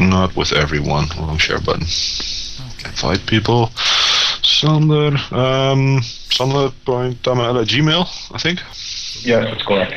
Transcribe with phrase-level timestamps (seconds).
[0.00, 1.06] Not with everyone.
[1.18, 1.82] Wrong share button.
[1.82, 2.90] Okay.
[2.94, 3.70] Five people.
[4.42, 5.16] Sander.
[5.30, 8.60] Um, Sander.tamel at Gmail, I think.
[9.24, 9.94] Yeah, that's correct.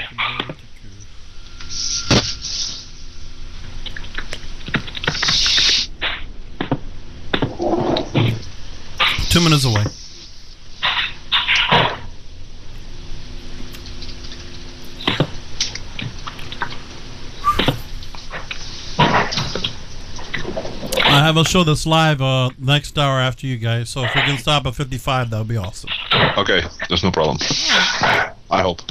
[9.30, 9.84] Two minutes away.
[21.30, 24.40] Have a show that's live uh, next hour after you guys, so if we can
[24.40, 25.92] stop at 55, that would be awesome.
[26.40, 27.38] Okay, there's no problem.
[28.50, 28.82] I hope.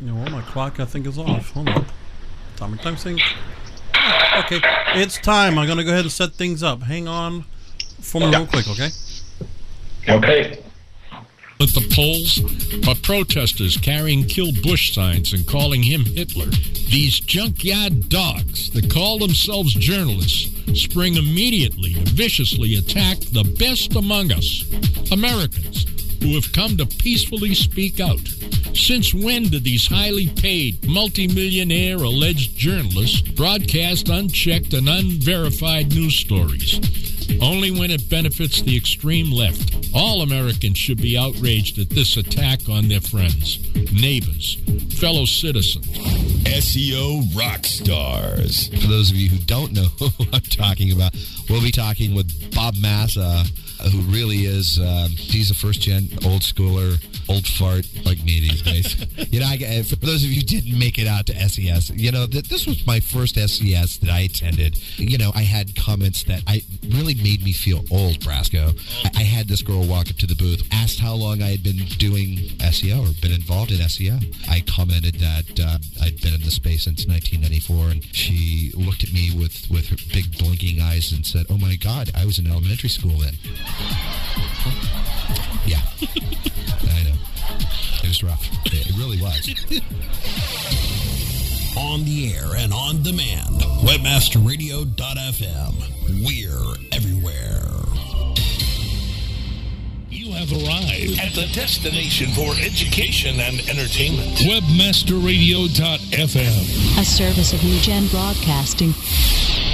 [0.00, 1.50] You know, what, my clock I think is off.
[1.52, 1.86] Hold on.
[2.56, 3.22] Atomic time sync.
[4.40, 4.60] Okay,
[4.96, 5.58] it's time.
[5.58, 6.82] I'm gonna go ahead and set things up.
[6.82, 7.44] Hang on
[8.02, 8.90] for me real quick, okay?
[10.06, 10.63] Okay.
[11.64, 12.42] At the polls,
[12.86, 16.44] are protesters carrying Kill Bush signs and calling him Hitler.
[16.90, 24.30] These junkyard dogs that call themselves journalists spring immediately and viciously attack the best among
[24.30, 24.62] us,
[25.10, 25.86] Americans,
[26.22, 28.28] who have come to peacefully speak out.
[28.74, 36.78] Since when did these highly paid, multimillionaire alleged journalists broadcast unchecked and unverified news stories?
[37.40, 39.88] Only when it benefits the extreme left.
[39.94, 43.58] All Americans should be outraged at this attack on their friends,
[43.92, 44.58] neighbors,
[44.98, 45.86] fellow citizens.
[46.44, 48.68] SEO rock stars.
[48.68, 51.14] For those of you who don't know who I'm talking about,
[51.48, 53.44] we'll be talking with Bob Massa,
[53.90, 58.62] who really is, uh, he's a first gen old schooler, old fart like me these
[58.62, 59.06] days.
[59.32, 62.12] you know, I, for those of you who didn't make it out to SES, you
[62.12, 64.78] know, th- this was my first SES that I attended.
[64.98, 68.74] You know, I had comments that I really made me feel old, Brasco.
[69.04, 71.62] I, I had this girl walk up to the booth, asked how long I had
[71.62, 74.20] been doing SEO or been involved in SEO.
[74.48, 79.12] I commented that uh, I'd been in the space since 1994, and she looked at
[79.12, 82.46] me with, with her big blinking eyes and said, Oh my God, I was in
[82.50, 83.34] elementary school then.
[85.66, 85.80] Yeah.
[86.82, 87.14] I know.
[88.02, 88.48] It was rough.
[88.66, 89.48] It really was.
[91.76, 93.60] On the air and on demand.
[93.82, 95.74] Webmasterradio.fm.
[96.24, 97.60] We're everywhere.
[100.08, 104.38] You have arrived at the destination for education and entertainment.
[104.38, 106.98] Webmasterradio.fm.
[107.00, 108.92] A service of New Gen Broadcasting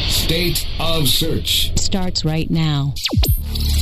[0.09, 2.95] State of Search starts right now.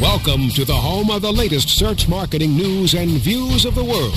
[0.00, 4.14] Welcome to the home of the latest search marketing news and views of the world.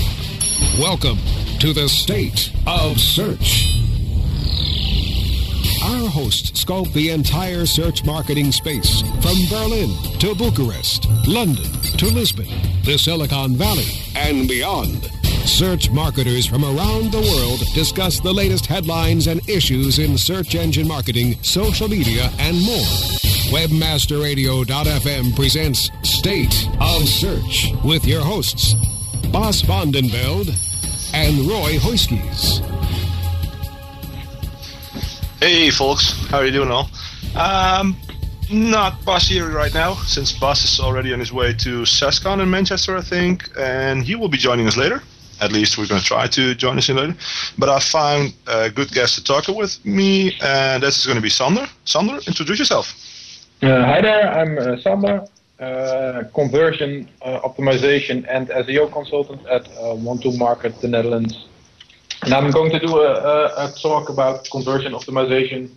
[0.80, 1.18] Welcome
[1.58, 3.68] to the State of Search.
[5.84, 9.90] Our hosts scope the entire search marketing space from Berlin
[10.20, 12.48] to Bucharest, London to Lisbon,
[12.84, 15.10] the Silicon Valley, and beyond.
[15.44, 20.88] Search marketers from around the world discuss the latest headlines and issues in search engine
[20.88, 23.33] marketing, social media, and more.
[23.50, 28.74] Webmasterradio.fm presents State of Search with your hosts,
[29.30, 30.48] Bas van den Beld
[31.12, 32.60] and Roy Huiskes.
[35.40, 36.88] Hey, folks, how are you doing all?
[37.36, 37.96] Um,
[38.50, 42.50] not Bas here right now, since Bas is already on his way to SASCON in
[42.50, 45.02] Manchester, I think, and he will be joining us later.
[45.40, 47.14] At least we're going to try to join us in later.
[47.58, 51.22] But I found a good guest to talk with me, and this is going to
[51.22, 51.68] be Sander.
[51.84, 52.94] Sander, introduce yourself.
[53.64, 55.24] Uh, hi there, I'm uh, Sander,
[55.58, 61.46] uh, conversion uh, optimization and SEO consultant at uh, One2 Market, the Netherlands.
[62.24, 65.70] And I'm going to do a, a, a talk about conversion optimization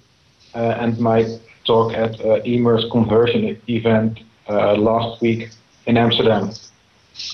[0.54, 4.20] and my talk at uh, Emerce conversion event
[4.50, 5.50] last week
[5.86, 6.52] in Amsterdam.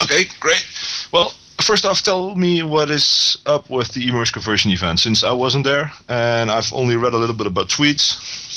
[0.03, 0.63] Okay, great.
[1.11, 5.31] Well, first off, tell me what is up with the Emerce conversion event, since I
[5.31, 8.52] wasn't there and I've only read a little bit about tweets.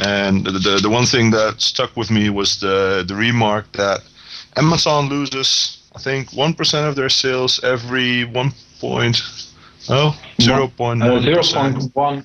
[0.00, 4.02] And the, the, the one thing that stuck with me was the, the remark that
[4.56, 9.22] Amazon loses, I think, 1% of their sales every 1 point,
[9.88, 12.24] oh, 0.1 Uh, 0.1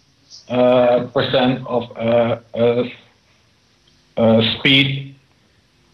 [0.50, 2.84] uh, percent of uh, uh,
[4.18, 5.16] uh, speed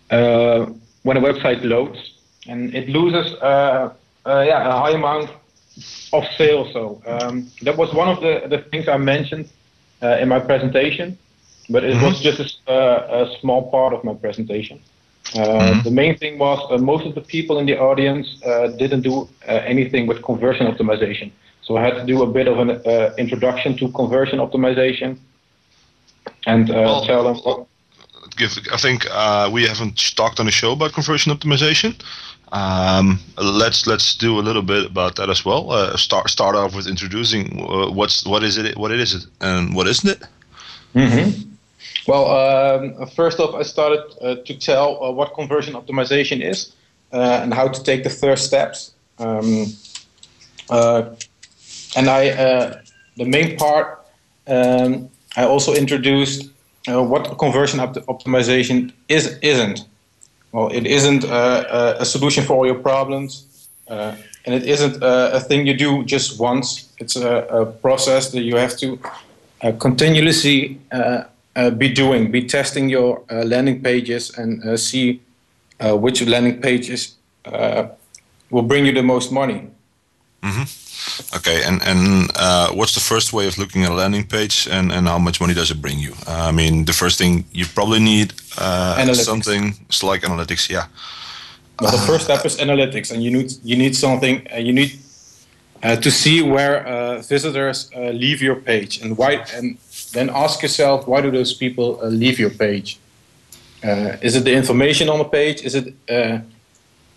[0.10, 0.66] uh,
[1.04, 2.14] when a website loads,
[2.48, 3.94] and it loses uh,
[4.26, 5.30] uh, yeah a high amount
[6.14, 6.74] of sales.
[6.74, 9.50] So um, that was one of the, the things I mentioned
[10.02, 11.18] uh, in my presentation,
[11.70, 14.80] but it was just a, uh, a small part of my presentation.
[15.36, 19.02] Uh, The main thing was uh, most of the people in the audience uh, didn't
[19.02, 21.32] do uh, anything with conversion optimization.
[21.62, 25.18] So I had to do a bit of an uh, introduction to conversion optimization
[26.46, 27.68] and uh, Well, tell them what,
[28.38, 31.96] Give, I think uh, we haven't talked on the show about conversion optimization.
[32.52, 35.72] Um, let's let's do a little bit about that as well.
[35.72, 39.76] Uh, start start off with introducing uh, what's what is it, what it is, and
[39.76, 40.24] what isn't it.
[42.08, 46.72] Well, um, first off, I started uh, to tell uh, what conversion optimization is
[47.12, 48.94] uh, and how to take the first steps.
[49.20, 49.66] Um,
[50.70, 51.10] uh,
[51.98, 52.82] and I, uh,
[53.18, 54.06] the main part,
[54.48, 56.50] um, I also introduced
[56.88, 59.86] uh, what conversion opt- optimization is isn't.
[60.54, 65.76] Well, it isn't a, solution for all your problems, and it isn't a thing you
[65.76, 66.90] do just once.
[67.00, 68.98] It's a, a process that you have to
[69.80, 70.80] continuously
[71.58, 75.20] uh, be doing, be testing your uh, landing pages and uh, see
[75.80, 77.16] uh, which landing pages
[77.46, 77.88] uh,
[78.50, 79.70] will bring you the most money.
[81.36, 84.92] Okay, and and uh, what's the first way of looking at a landing page, and
[84.92, 86.14] and how much money does it bring you?
[86.28, 90.70] I mean, the first thing you probably need uh, something it's like analytics.
[90.70, 90.86] Yeah.
[91.82, 94.48] Well, the first step is analytics, and you need you need something.
[94.58, 94.92] You need
[95.84, 99.78] uh, to see where uh, visitors uh, leave your page, and why, and
[100.18, 103.00] then ask yourself why do those people uh, leave your page?
[103.84, 105.62] Uh, is it the information on the page?
[105.62, 106.40] Is it uh,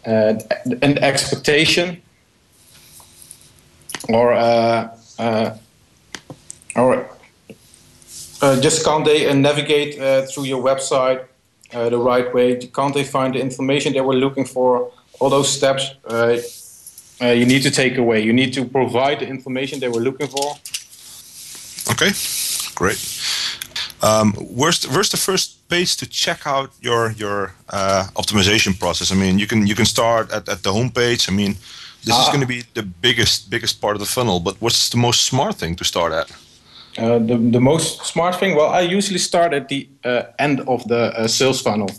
[0.07, 0.35] uh,
[0.83, 2.03] an expectation,
[4.09, 5.57] or uh, uh,
[6.77, 7.07] or
[8.61, 9.95] just can't they navigate
[10.31, 11.25] through your website
[11.73, 12.57] the right way?
[12.57, 14.93] Can't they find the information they were looking for?
[15.19, 15.95] All those steps
[17.21, 18.21] you need to take away.
[18.21, 20.57] You need to provide the information they were looking for.
[21.93, 22.13] Okay,
[22.81, 23.01] great.
[24.03, 27.39] Um, where's the, where's the first page to check out your your
[27.79, 29.13] uh, optimization process?
[29.13, 31.23] I mean, you can you can start at, at the home page.
[31.31, 31.53] I mean,
[32.05, 32.33] this is Ah.
[32.33, 34.41] going to be the biggest biggest part of the funnel.
[34.41, 36.29] But what's the most smart thing to start at?
[36.99, 40.81] Uh, the, the most smart thing, well, I usually start at the uh, end of
[40.89, 41.91] the uh, sales funnel.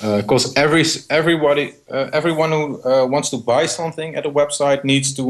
[0.00, 5.14] Because every everybody, uh, everyone who uh, wants to buy something at a website needs
[5.14, 5.22] to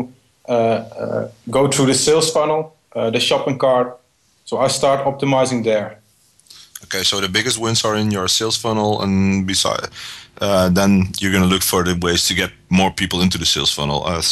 [0.49, 2.61] uh, uh, go through the sales funnel,
[2.97, 3.89] uh, the shopping cart.
[4.47, 5.99] So I start optimizing there.
[6.85, 9.89] Okay, so the biggest wins are in your sales funnel, and beside,
[10.41, 13.45] uh, then you're going to look for the ways to get more people into the
[13.47, 14.05] sales funnel.
[14.07, 14.23] Uh,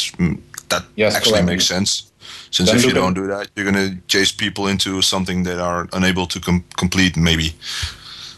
[0.68, 1.46] that Yes, actually correct.
[1.46, 2.10] makes sense.
[2.50, 5.58] Since Then if you don't do that, you're going to chase people into something that
[5.58, 7.16] are unable to com- complete.
[7.16, 7.52] Maybe.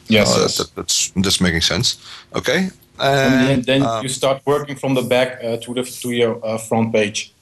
[0.08, 0.56] Yes, Uh, yes.
[0.56, 1.96] that, that's that's making sense.
[2.32, 2.70] Okay.
[2.98, 6.08] And then, And, then uh, you start working from the back uh, to the to
[6.10, 7.32] your uh, front page.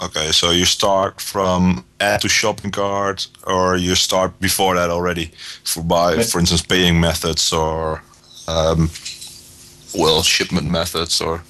[0.00, 5.30] Okay, so you start from add to shopping cart, or you start before that already
[5.64, 8.02] for by, for instance, paying methods or,
[8.48, 8.90] um,
[9.94, 11.42] well, shipment methods or.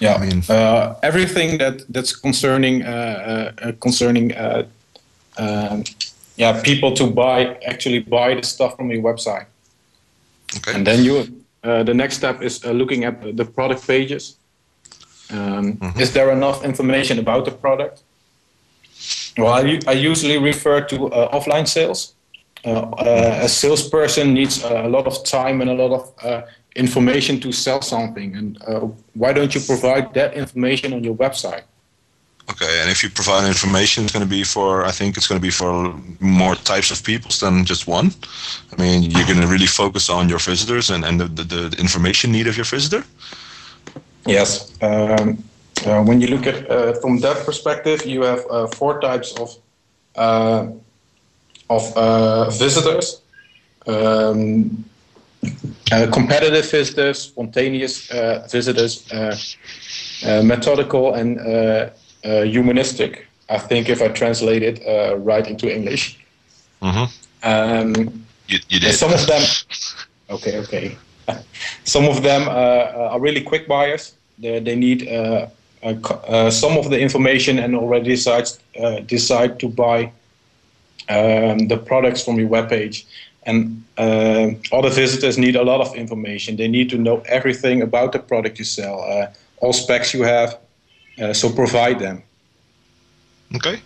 [0.00, 4.62] Yeah, I mean- uh, everything that that's concerning uh, uh, concerning uh,
[5.38, 5.84] um,
[6.36, 9.46] yeah people to buy actually buy the stuff from your website,
[10.56, 10.74] Okay.
[10.74, 11.16] and then you
[11.64, 14.36] uh, the next step is uh, looking at the product pages.
[15.30, 18.02] Um, Is there enough information about the product?
[19.38, 19.52] Well,
[19.86, 22.14] I usually refer to uh, offline sales.
[22.64, 26.42] Uh, uh, a salesperson needs a lot of time and a lot of uh,
[26.74, 28.34] information to sell something.
[28.34, 28.80] And uh,
[29.14, 31.62] why don't you provide that information on your website?
[32.48, 35.40] Okay, and if you provide information, it's going to be for, I think it's going
[35.40, 38.12] to be for more types of people than just one.
[38.72, 41.76] I mean, you're going to really focus on your visitors and, and the, the, the
[41.78, 43.04] information need of your visitor.
[44.26, 44.72] Yes.
[44.82, 45.42] Um,
[45.86, 49.56] uh, when you look at uh, from that perspective, you have uh, four types of
[50.16, 50.66] uh,
[51.70, 53.20] of uh, visitors.
[53.86, 54.84] Um,
[55.92, 59.36] uh, competitive visitors, spontaneous uh, visitors, uh,
[60.26, 61.90] uh, methodical, and uh,
[62.24, 63.26] uh, humanistic.
[63.48, 66.18] I think if I translate it uh, right into English.
[66.82, 67.04] Mm-hmm.
[67.44, 68.94] Um, You, you did.
[68.94, 69.42] some of them,
[70.30, 70.96] okay, okay.
[71.84, 74.15] some of them are really quick buyers.
[74.38, 75.46] They, they need uh,
[75.82, 78.48] uh, some of the information and already decide
[78.80, 80.12] uh, decide to buy
[81.08, 83.04] um, the products from your webpage.
[83.44, 86.56] And uh, other visitors need a lot of information.
[86.56, 89.28] They need to know everything about the product you sell, uh,
[89.58, 90.58] all specs you have.
[91.20, 92.22] Uh, so provide them.
[93.54, 93.80] Okay.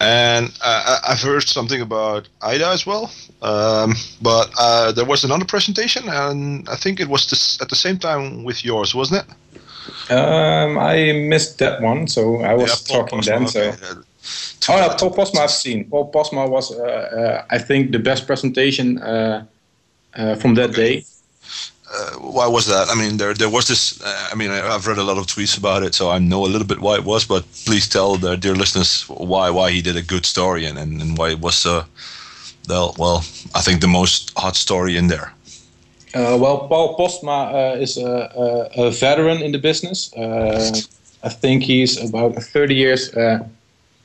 [0.00, 3.10] And uh, I- I've heard something about IDA as well.
[3.42, 7.76] Um, but uh, there was another presentation, and I think it was this, at the
[7.76, 10.12] same time with yours, wasn't it?
[10.12, 13.72] Um, I missed that one, so I was Yeah, talking Postma, then.
[13.72, 13.76] okay.
[14.22, 14.72] So.
[14.72, 15.84] Oh, yeah, Paul Postma I've seen.
[15.90, 19.44] Paul Postma was, uh, uh, I think, the best presentation uh,
[20.14, 21.04] uh, from that day.
[21.92, 22.88] Uh, why was that?
[22.88, 24.00] I mean, there there was this.
[24.00, 26.44] Uh, I mean, I, I've read a lot of tweets about it, so I know
[26.44, 27.26] a little bit why it was.
[27.26, 31.02] But please tell the dear listeners why why he did a good story and and,
[31.02, 31.84] and why it was uh,
[32.68, 35.32] well, well, I think the most hot story in there.
[36.14, 40.12] Uh, well, Paul Postma uh, is a, a, a veteran in the business.
[40.14, 40.72] Uh,
[41.22, 43.38] I think he's about 30 years uh,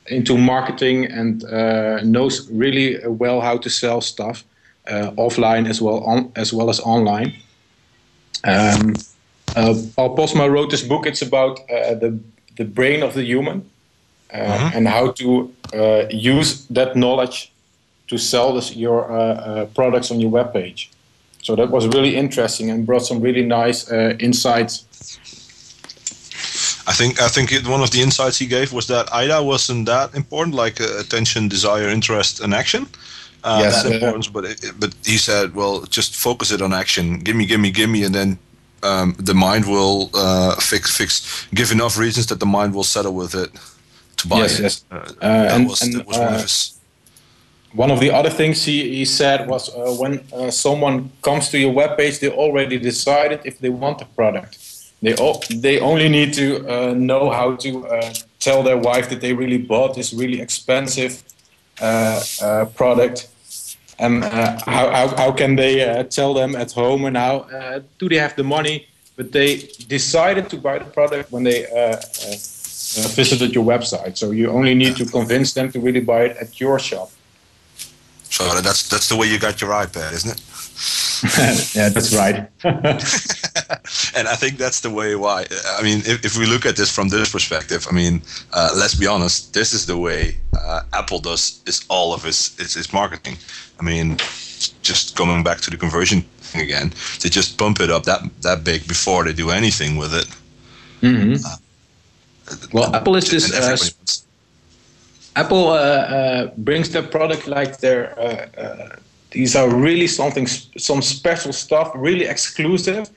[0.06, 1.42] into marketing and
[2.04, 4.44] knows really well how to sell stuff
[5.16, 7.32] offline as well on, as well as online.
[8.44, 8.94] Um,
[9.54, 11.06] uh, Paul Postma wrote this book.
[11.06, 12.18] It's about uh, the
[12.56, 13.70] the brain of the human
[14.32, 17.52] uh, and how to uh, use that knowledge
[18.08, 20.88] to sell this, your uh, uh, products on your webpage.
[21.42, 24.84] So that was really interesting and brought some really nice uh, insights.
[26.88, 29.86] I think I think it, one of the insights he gave was that IDA wasn't
[29.86, 32.86] that important, like uh, attention, desire, interest, and action.
[33.46, 36.72] Uh, Yes, that uh, important, but it, but he said, well, just focus it on
[36.72, 37.18] action.
[37.26, 38.38] Give me, give me, give me, and then
[38.82, 41.46] um, the mind will uh, fix fix.
[41.54, 43.50] Give enough reasons that the mind will settle with it
[44.16, 44.62] to buy Yes, it.
[44.62, 44.84] yes.
[44.90, 46.72] Uh, Uh, that and- was and, that was one uh, of his.
[47.84, 51.56] One of the other things he, he said was uh, when uh, someone comes to
[51.58, 54.56] your webpage, they already decided if they want the product.
[55.02, 59.20] They all, they only need to uh, know how to uh, tell their wife that
[59.20, 61.22] they really bought this really expensive
[61.82, 63.28] uh, uh, product.
[63.98, 67.80] And uh, how, how, how can they uh, tell them at home and how uh,
[67.98, 68.86] do they have the money?
[69.16, 74.18] But they decided to buy the product when they uh, uh, uh, visited your website.
[74.18, 77.10] So you only need to convince them to really buy it at your shop.
[78.24, 81.74] So that's that's the way you got your iPad, isn't it?
[81.74, 82.50] yeah, that's right.
[84.16, 85.46] and I think that's the way why.
[85.78, 88.94] I mean, if, if we look at this from this perspective, I mean, uh, let's
[88.94, 92.92] be honest, this is the way uh, Apple does is all of its, its its
[92.92, 93.36] marketing.
[93.80, 94.16] I mean,
[94.82, 96.92] just going back to the conversion thing again,
[97.22, 100.28] they just pump it up that that big before they do anything with it.
[101.02, 101.36] Mm-hmm.
[102.72, 103.32] well, Apple is.
[103.32, 103.76] And Uh,
[105.36, 108.18] Apple uh, uh, brings their product like their.
[108.18, 108.96] Uh, uh,
[109.32, 113.10] these are really something, some special stuff, really exclusive.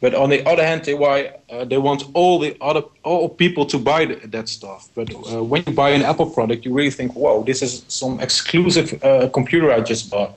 [0.00, 3.66] But on the other hand, they why uh, they want all the other all people
[3.66, 4.88] to buy th- that stuff.
[4.94, 8.20] But uh, when you buy an Apple product, you really think, "Whoa, this is some
[8.20, 10.36] exclusive uh, computer I just bought,"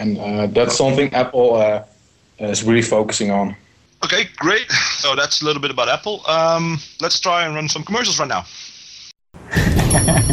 [0.00, 1.84] and uh, that's something Apple uh,
[2.40, 3.54] is really focusing on.
[4.02, 4.68] Okay, great.
[4.98, 6.26] So that's a little bit about Apple.
[6.26, 8.44] Um, let's try and run some commercials right now.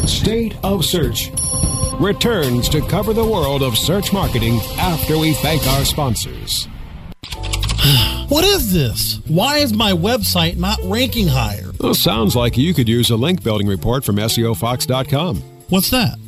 [0.07, 1.29] State of Search
[1.99, 6.67] returns to cover the world of search marketing after we thank our sponsors.
[8.29, 9.21] What is this?
[9.29, 11.71] Why is my website not ranking higher?
[11.79, 15.37] Well, sounds like you could use a link building report from SEOFox.com.
[15.69, 16.17] What's that?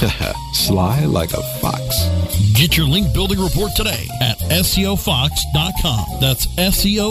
[0.54, 2.08] Sly like a fox.
[2.54, 6.20] Get your link building report today at SEOFox.com.
[6.20, 7.10] That's SEOFox.com.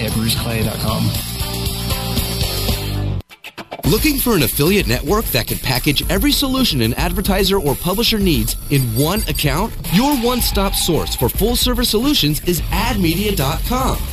[0.05, 1.09] at bruceclay.com.
[3.91, 8.55] Looking for an affiliate network that can package every solution an advertiser or publisher needs
[8.69, 9.73] in one account?
[9.93, 13.97] Your one-stop source for full-service solutions is admedia.com.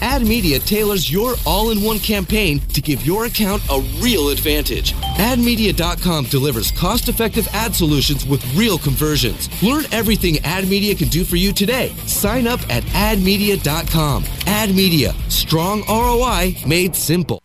[0.00, 4.92] Ad Media tailors your all-in-one campaign to give your account a real advantage.
[5.18, 9.48] AdMedia.com delivers cost-effective ad solutions with real conversions.
[9.62, 11.88] Learn everything Ad Media can do for you today.
[12.06, 14.24] Sign up at AdMedia.com.
[14.46, 17.40] Ad Media, strong ROI made simple.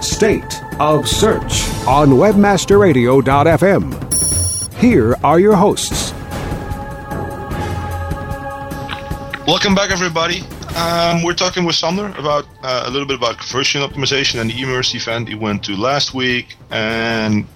[0.00, 4.74] State of Search on WebmasterRadio.fm.
[4.74, 6.12] Here are your hosts.
[9.48, 10.44] Welcome back, everybody.
[10.78, 14.62] Um, we're talking with Sander about uh, a little bit about conversion optimization and the
[14.62, 17.46] Emerce event he went to last week, and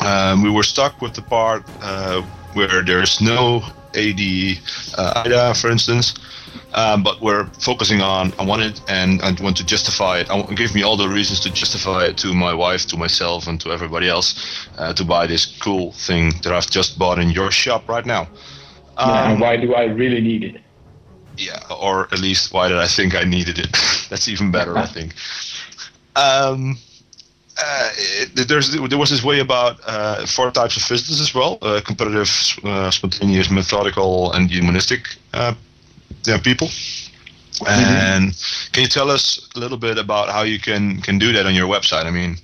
[0.00, 2.22] um, we were stuck with the part uh,
[2.54, 3.62] where there's no
[3.94, 4.20] AD
[4.96, 6.14] uh, IDA, for instance.
[6.72, 10.30] Um, but we're focusing on I want it and I want to justify it.
[10.30, 13.46] I want, give me all the reasons to justify it to my wife, to myself,
[13.48, 17.28] and to everybody else uh, to buy this cool thing that I've just bought in
[17.28, 18.22] your shop right now.
[18.96, 20.62] Um, yeah, and why do I really need it?
[21.36, 23.72] Yeah, or at least why did I think I needed it?
[24.10, 25.14] That's even better, I think.
[26.16, 26.78] Um,
[27.58, 31.58] uh, it, there's there was this way about uh, four types of visitors as well:
[31.62, 32.30] uh, competitive,
[32.64, 35.54] uh, spontaneous, methodical, and humanistic uh,
[36.24, 36.68] yeah, people.
[36.68, 37.66] Mm-hmm.
[37.66, 41.46] And can you tell us a little bit about how you can can do that
[41.46, 42.04] on your website?
[42.04, 42.36] I mean,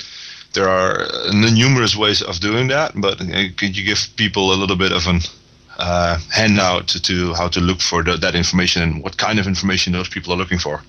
[0.54, 4.76] there are numerous ways of doing that, but uh, could you give people a little
[4.76, 5.20] bit of an
[5.82, 9.46] uh, handout to, to, how to look for the, that information and what kind of
[9.46, 10.80] information those people are looking for.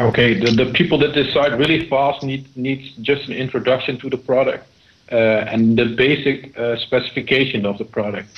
[0.00, 4.16] Okay, the, the people that decide really fast need needs just an introduction to the
[4.16, 4.66] product
[5.12, 8.28] uh, and the basic uh, specification of the product.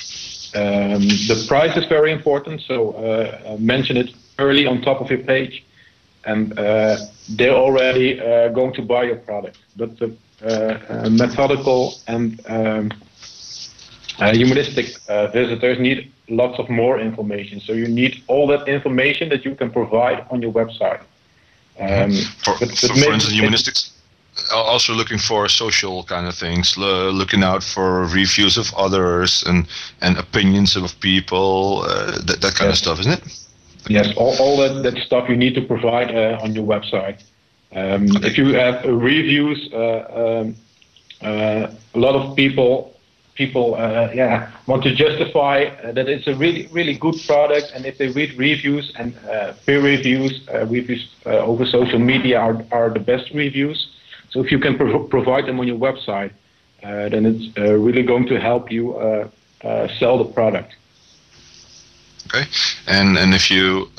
[0.55, 5.23] Um, the price is very important, so uh, mention it early on top of your
[5.23, 5.63] page,
[6.25, 6.97] and uh,
[7.29, 9.57] they're already uh, going to buy your product.
[9.75, 10.15] But the
[11.09, 12.91] methodical and um,
[14.17, 17.59] humanistic uh, visitors need lots of more information.
[17.59, 21.01] So you need all that information that you can provide on your website.
[21.79, 22.11] Um,
[22.43, 23.91] for, but, but for, for instance, humanistics
[24.53, 29.67] also looking for social kind of things, looking out for reviews of others and
[30.01, 32.73] and opinions of people, uh, that that kind yes.
[32.73, 33.23] of stuff, isn't it?
[33.89, 37.23] Yes, all, all that, that stuff you need to provide uh, on your website.
[37.71, 38.27] Um, okay.
[38.27, 40.55] If you have reviews, uh, um,
[41.21, 42.96] uh, a lot of people
[43.37, 47.85] people uh, yeah want to justify uh, that it's a really really good product and
[47.85, 52.57] if they read reviews and uh, peer reviews uh, reviews uh, over social media are,
[52.71, 53.89] are the best reviews.
[54.31, 56.31] So if you can prov- provide them on your website
[56.81, 58.83] then it's really going to help you
[59.99, 60.75] sell the product.
[62.27, 62.45] Okay.
[62.87, 63.89] And and if you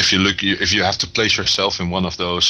[0.00, 2.46] if you look if you have to place yourself in one of those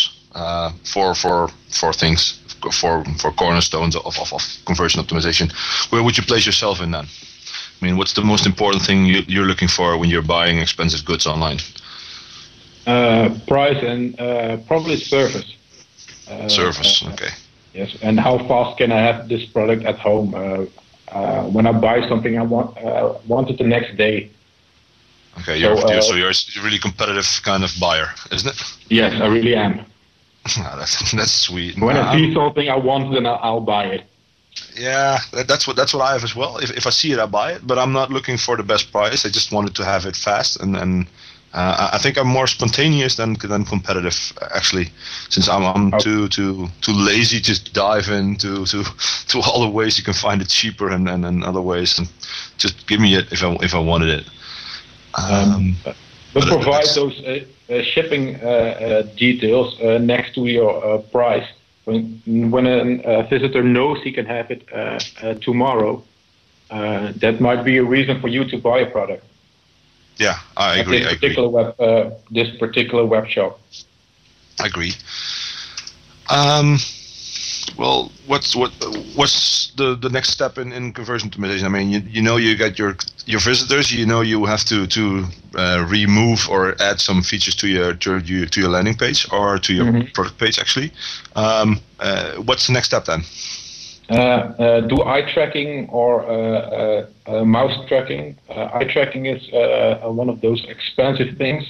[0.84, 1.48] four four
[1.80, 2.39] four things
[2.72, 5.52] for for cornerstones of, of, of conversion optimization.
[5.90, 7.04] Where would you place yourself in that?
[7.04, 11.04] I mean, what's the most important thing you, you're looking for when you're buying expensive
[11.04, 11.58] goods online?
[12.86, 15.56] Uh, price and uh, probably service.
[16.30, 17.30] Uh, service, uh, okay.
[17.74, 20.34] Yes, and how fast can I have this product at home?
[20.34, 20.66] Uh,
[21.12, 22.76] uh, when I buy something, I want
[23.26, 24.30] want it the next day.
[25.38, 28.62] Okay, you're, so, you're, so you're a really competitive kind of buyer, isn't it?
[28.88, 29.84] Yes, I really am.
[30.58, 31.78] Oh, that's that's sweet.
[31.78, 34.04] When I see something I want, then I'll buy it.
[34.74, 36.58] Yeah, that's what that's what I have as well.
[36.58, 37.66] If if I see it, I buy it.
[37.66, 39.24] But I'm not looking for the best price.
[39.24, 41.06] I just wanted to have it fast, and and
[41.52, 44.88] uh, I think I'm more spontaneous than than competitive actually,
[45.28, 45.98] since I'm I'm oh.
[45.98, 48.84] too too too lazy to dive into to
[49.28, 52.08] to all the ways you can find it cheaper and and, and other ways, and
[52.56, 54.26] just give me it if I if I wanted it.
[55.14, 55.96] Um, um, but,
[56.34, 57.20] but provide those.
[57.20, 61.46] Uh, Uh, shipping uh, uh, details uh, next to your uh, price.
[61.84, 64.66] When, when a visitor knows he can have it
[65.40, 66.02] tomorrow,
[66.68, 69.24] that might be a reason for you to buy a product.
[70.18, 70.98] Yeah, I agree.
[70.98, 71.74] This particular agree.
[71.78, 73.60] web, this particular web shop.
[74.58, 74.92] I agree.
[76.28, 76.78] Um,
[77.76, 78.72] well, what's what
[79.14, 81.64] what's the, the next step in, in conversion optimization?
[81.64, 82.96] I mean, you, you know you got your
[83.26, 83.92] your visitors.
[83.92, 88.18] You know you have to to uh, remove or add some features to your to
[88.18, 90.12] your, to your landing page or to your mm-hmm.
[90.12, 90.58] product page.
[90.58, 90.92] Actually,
[91.36, 93.22] um, uh, what's the next step then?
[94.10, 98.36] Uh, uh do eye tracking or uh, uh, mouse tracking.
[98.50, 99.42] eye tracking is
[100.02, 101.64] one of those expensive things.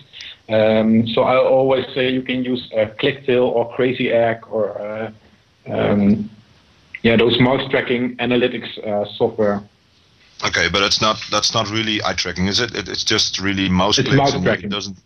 [0.49, 5.13] Um, so I always say you can use ClickTale or Crazy Egg or
[5.67, 6.31] um,
[7.03, 9.63] yeah, those mouse tracking analytics uh, software.
[10.47, 12.75] Okay, but it's not that's not really eye tracking, is it?
[12.75, 14.67] it it's just really mouse It's clicks mouse tracking.
[14.67, 14.97] It doesn't.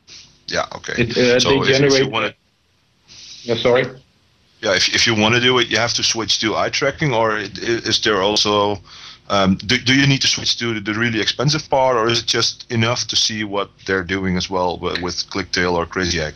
[0.47, 0.67] Yeah.
[0.77, 0.95] Okay.
[0.99, 3.85] It, uh, so they if, if you want to, yeah, sorry.
[4.63, 7.13] yeah, if, if you want to do it, you have to switch to eye tracking,
[7.13, 8.79] or is there also?
[9.31, 12.27] Um, do, do you need to switch to the really expensive part, or is it
[12.27, 16.35] just enough to see what they're doing as well with, with ClickTale or Crazy Egg?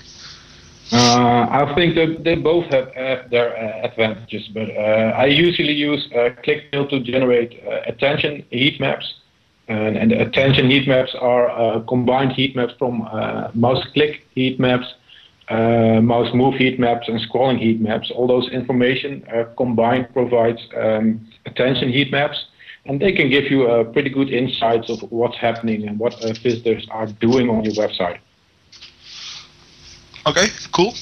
[0.91, 2.93] Uh, I think that they both have,
[3.31, 8.81] their uh, advantages, but uh, I usually use uh, ClickTale to generate uh, attention heat
[8.81, 9.15] maps.
[9.69, 13.01] And, and attention heat maps are combined heat maps from
[13.53, 14.87] mouse click heat maps,
[15.51, 18.11] mouse move heat maps, and scrolling heat maps.
[18.15, 19.27] All those information
[19.59, 22.47] combined provides um, attention heat maps,
[22.87, 27.07] and they can give you pretty good insights of what's happening and what visitors are
[27.21, 28.21] doing on your website.
[30.29, 30.95] Okay, cool.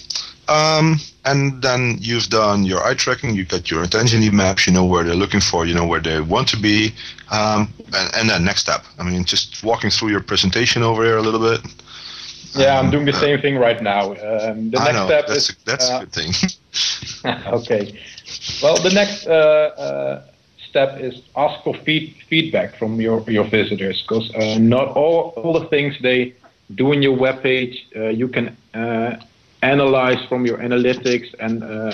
[0.49, 4.73] Um, and then you've done your eye tracking, you've got your attention heat maps, you
[4.73, 6.95] know where they're looking for, you know where they want to be.
[7.33, 11.17] Um, and, and then next step, I mean, just walking through your presentation over here
[11.17, 11.61] a little bit.
[12.55, 14.13] Yeah, I'm doing the same thing right now.
[14.13, 17.33] Um, the I next know, step that's, is a, that's uh, a good thing.
[17.53, 18.01] okay.
[18.63, 20.23] Well, the next uh, uh,
[20.71, 25.53] step is ask for feed, feedback from your your visitors, because uh, not all all
[25.59, 26.35] the things they
[26.75, 29.17] do in your web page uh, you can uh,
[29.63, 31.91] analyze from your analytics and uh,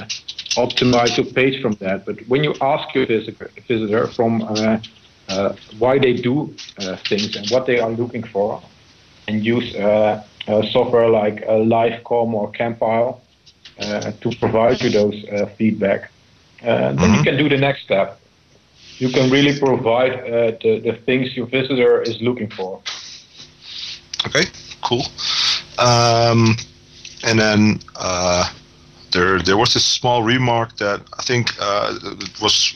[0.56, 2.04] optimize your page from that.
[2.04, 4.78] But when you ask your visitor, visitor from uh,
[5.28, 8.62] uh, why they do uh, things and what they are looking for,
[9.28, 13.20] and use uh, uh, software like uh, Livecom or Kampyle
[13.80, 16.10] uh, to provide you those uh, feedback,
[16.62, 18.20] uh, then you can do the next step.
[18.98, 22.82] You can really provide uh, the, the things your visitor is looking for.
[24.26, 24.44] Okay,
[24.82, 25.04] cool.
[25.78, 26.56] Um,
[27.24, 28.50] and then uh,
[29.12, 31.98] there there was this small remark that I think uh,
[32.40, 32.74] was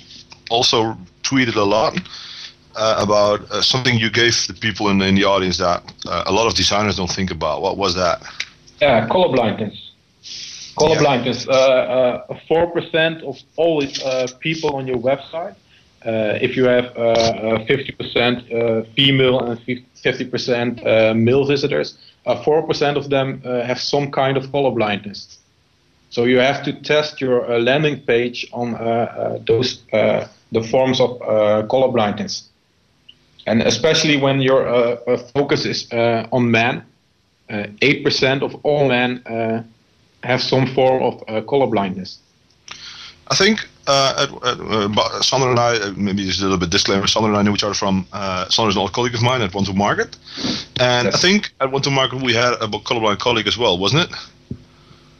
[0.50, 1.98] also tweeted a lot
[2.76, 6.32] uh, about uh, something you gave the people in, in the audience that uh, a
[6.32, 7.62] lot of designers don't think about.
[7.62, 8.22] What was that?
[8.80, 9.92] Yeah, color blindness.
[10.78, 11.44] Color blindness.
[12.48, 15.56] Four percent of all uh, people on your website.
[16.04, 16.92] Uh, if you have
[17.66, 19.58] fifty percent uh, female and
[20.02, 21.98] fifty percent uh, male visitors,
[22.44, 25.38] four percent of them uh, have some kind of color blindness.
[26.10, 30.62] So you have to test your uh, landing page on uh, uh, those uh, the
[30.62, 32.48] forms of uh, color blindness,
[33.46, 36.82] and especially when your uh, uh, focus is uh, on men.
[37.80, 39.62] Eight percent of all men uh,
[40.24, 42.18] have some form of uh, color blindness.
[43.30, 47.06] I think uh, uh, Ba- Sander and I, uh, maybe just a little bit disclaimer,
[47.06, 49.54] Sander and I knew each other from, uh, is an old colleague of mine at
[49.54, 50.16] One to Market.
[50.80, 54.10] And I think at One to Market we had a colorblind colleague as well, wasn't
[54.10, 54.16] it?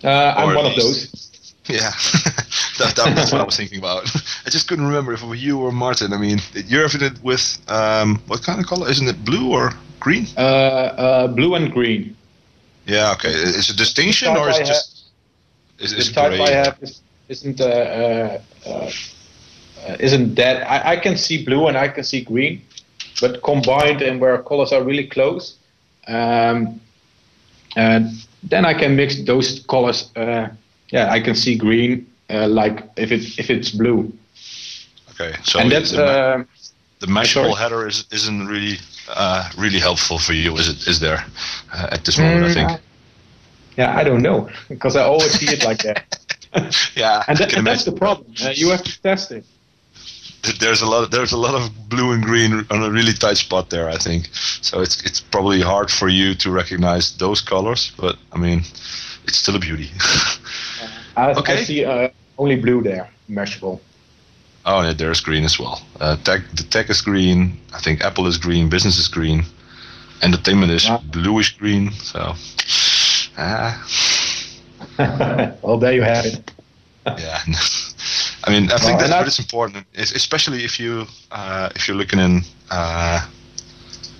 [0.04, 1.22] Uh, I'm Or one of those.
[1.68, 1.90] Yeah,
[2.78, 4.04] that, that, that's what I was thinking about.
[4.46, 6.12] I just couldn't remember if it was you or Martin.
[6.12, 8.88] I mean, you're affiliated with, um, what kind of color?
[8.88, 10.26] Isn't it blue or green?
[10.36, 12.16] Uh, uh, blue and green.
[12.86, 13.30] Yeah, okay.
[13.30, 15.06] Is it a distinction or is it just,
[15.80, 16.40] is, The is it type gray?
[16.42, 21.76] I have is, isn't uh, uh, uh, isn't that I, I can see blue and
[21.76, 22.62] I can see green,
[23.20, 25.56] but combined and where colors are really close,
[26.08, 26.80] um,
[27.76, 28.06] and
[28.42, 30.10] then I can mix those colors.
[30.16, 30.48] Uh,
[30.90, 34.12] yeah, I can see green uh, like if it if it's blue.
[35.10, 36.46] Okay, so and that's the,
[37.00, 37.54] the sorry?
[37.54, 40.86] header is, isn't really uh, really helpful for you, is it?
[40.88, 41.24] Is there
[41.72, 42.44] uh, at this moment?
[42.44, 42.80] I Mm, think.
[43.76, 46.18] yeah, I don't know because I always see it like that.
[46.96, 48.26] Yeah, and, I that, and that's the problem.
[48.42, 49.44] Uh, you have to test it.
[50.60, 51.02] There's a lot.
[51.04, 53.88] Of, there's a lot of blue and green on a really tight spot there.
[53.88, 54.28] I think.
[54.62, 58.60] So it's it's probably hard for you to recognize those colors, but I mean,
[59.24, 59.90] it's still a beauty.
[61.16, 61.64] I, I Okay.
[61.64, 63.80] see uh, only blue there, measurable.
[64.66, 65.80] oh, yeah, there's green as well.
[66.00, 67.58] Uh, tech, the tech is green.
[67.74, 68.68] I think Apple is green.
[68.68, 69.44] Business is green.
[70.22, 71.90] Entertainment is bluish green.
[71.92, 72.34] So,
[73.38, 73.74] ah.
[75.62, 76.52] well, there you have it.
[77.06, 77.38] yeah.
[78.44, 81.06] I mean, I think Well, that's and I- what is important, es- especially if you
[81.32, 83.26] uh, if you're looking in, uh,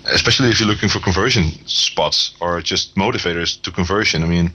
[0.05, 4.23] especially if you're looking for conversion spots or just motivators to conversion.
[4.23, 4.51] I mean,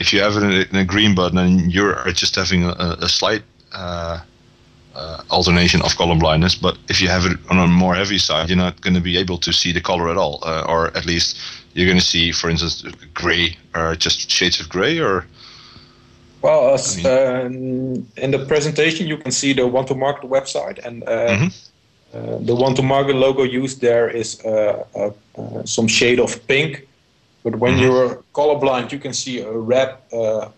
[0.00, 3.42] if you have it in a, green button and you're just having a, a slight
[3.72, 4.20] uh,
[4.94, 8.48] uh, alternation of color blindness, but if you have it on a more heavy side,
[8.48, 11.04] you're not going to be able to see the color at all, uh, or at
[11.06, 11.36] least
[11.74, 12.82] you're going to see, for instance,
[13.14, 15.24] gray or just shades of gray, or
[16.42, 21.02] Well, as, um, in the presentation, you can see the One to Market website, and
[21.04, 21.48] uh,
[22.14, 25.12] uh, the One to Market logo used there is uh,
[25.64, 26.86] some shade of pink.
[27.42, 30.48] But when you're colorblind, you can see a red, uh,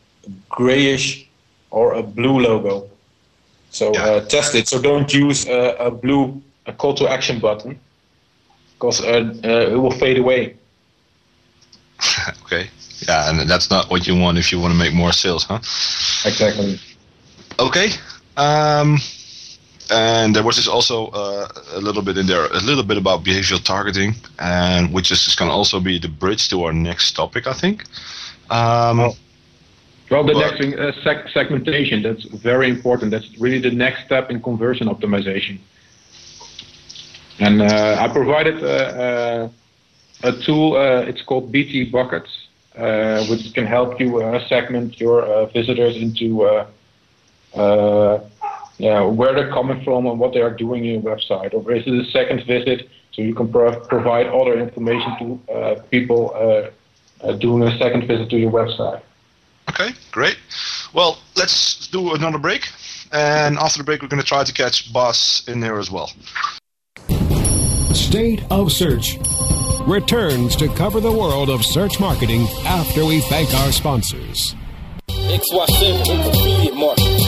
[0.49, 1.29] grayish,
[1.71, 2.89] or a blue logo.
[3.71, 4.69] So uh, test it.
[4.69, 7.79] So don't use uh, a blue a call to action button.
[8.79, 10.55] because uh, uh, it will fade away.
[12.45, 12.71] okay.
[13.07, 15.59] Yeah, and that's not what you want if you want to make more sales, huh?
[16.29, 16.81] Exactly.
[17.59, 17.91] Okay.
[18.37, 18.99] Um,
[19.91, 23.25] and there was this also uh, a little bit in there, a little bit about
[23.25, 27.47] behavioral targeting, and which is going to also be the bridge to our next topic,
[27.47, 27.85] I think.
[28.51, 29.17] Um, well,
[30.11, 32.03] well, the next thing, uh, seg- segmentation.
[32.03, 33.11] That's very important.
[33.11, 35.59] That's really the next step in conversion optimization.
[37.41, 39.49] And uh, I provided uh,
[40.23, 40.77] a tool.
[40.77, 42.48] Uh, it's called BT Buckets, uh,
[42.79, 46.65] Uh, which can help you uh, segment your uh, visitors into uh,
[48.77, 51.53] yeah, where they're coming from and what they are doing in your website.
[51.55, 52.89] Or is it a second visit?
[53.11, 56.71] So you can pro- provide other information to people
[57.39, 59.01] doing a second visit to your website.
[59.71, 60.39] Okay, great.
[60.95, 62.69] Well, let's do another break.
[63.11, 66.13] And after the break, we're going to try to catch Bas in there as well.
[67.93, 69.19] State of Search
[69.87, 74.55] returns to cover the world of search marketing after we thank our sponsors.
[75.09, 77.28] XY7 affiliate market.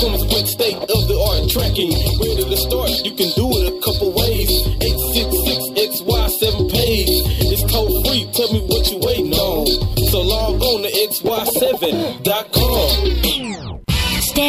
[0.00, 1.92] Comes with state of the art tracking.
[2.24, 2.88] Ready to start?
[3.04, 4.48] You can do it a couple ways.
[4.80, 7.20] 866 XY7 page.
[7.52, 8.24] It's toll free.
[8.32, 9.66] Tell me what you waiting on.
[10.08, 12.59] So log on to xy7.com.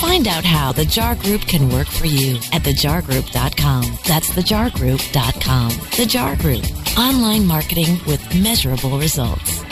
[0.00, 3.98] Find out how the JAR Group can work for you at thejargroup.com.
[4.06, 5.68] That's thejargroup.com.
[5.96, 6.64] The JAR Group,
[6.98, 9.62] online marketing with measurable results.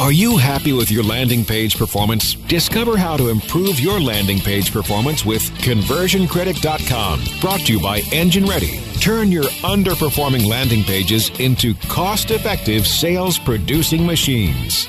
[0.00, 2.32] Are you happy with your landing page performance?
[2.34, 7.22] Discover how to improve your landing page performance with conversioncritic.com.
[7.42, 8.80] Brought to you by Engine Ready.
[9.02, 14.88] Turn your underperforming landing pages into cost effective sales producing machines.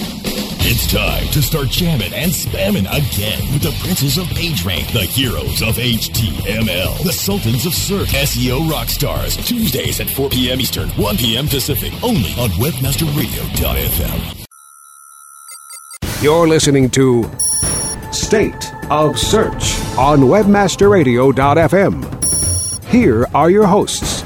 [0.63, 5.63] It's time to start jamming and spamming again with the princes of PageRank, the heroes
[5.63, 9.35] of HTML, the sultans of search, SEO rock stars.
[9.37, 10.61] Tuesdays at 4 p.m.
[10.61, 11.47] Eastern, 1 p.m.
[11.47, 14.45] Pacific, only on WebmasterRadio.fm.
[16.21, 17.27] You're listening to
[18.11, 22.85] State of Search on WebmasterRadio.fm.
[22.85, 24.21] Here are your hosts.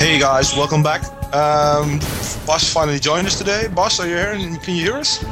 [0.00, 1.02] Hey guys, welcome back.
[1.34, 1.98] Um,
[2.46, 3.68] Bas finally joined us today.
[3.68, 4.32] Bas, are you here?
[4.58, 5.22] Can you hear us?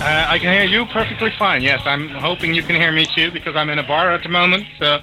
[0.00, 1.62] Uh, I can hear you perfectly fine.
[1.62, 4.28] Yes, I'm hoping you can hear me too because I'm in a bar at the
[4.28, 5.00] moment, so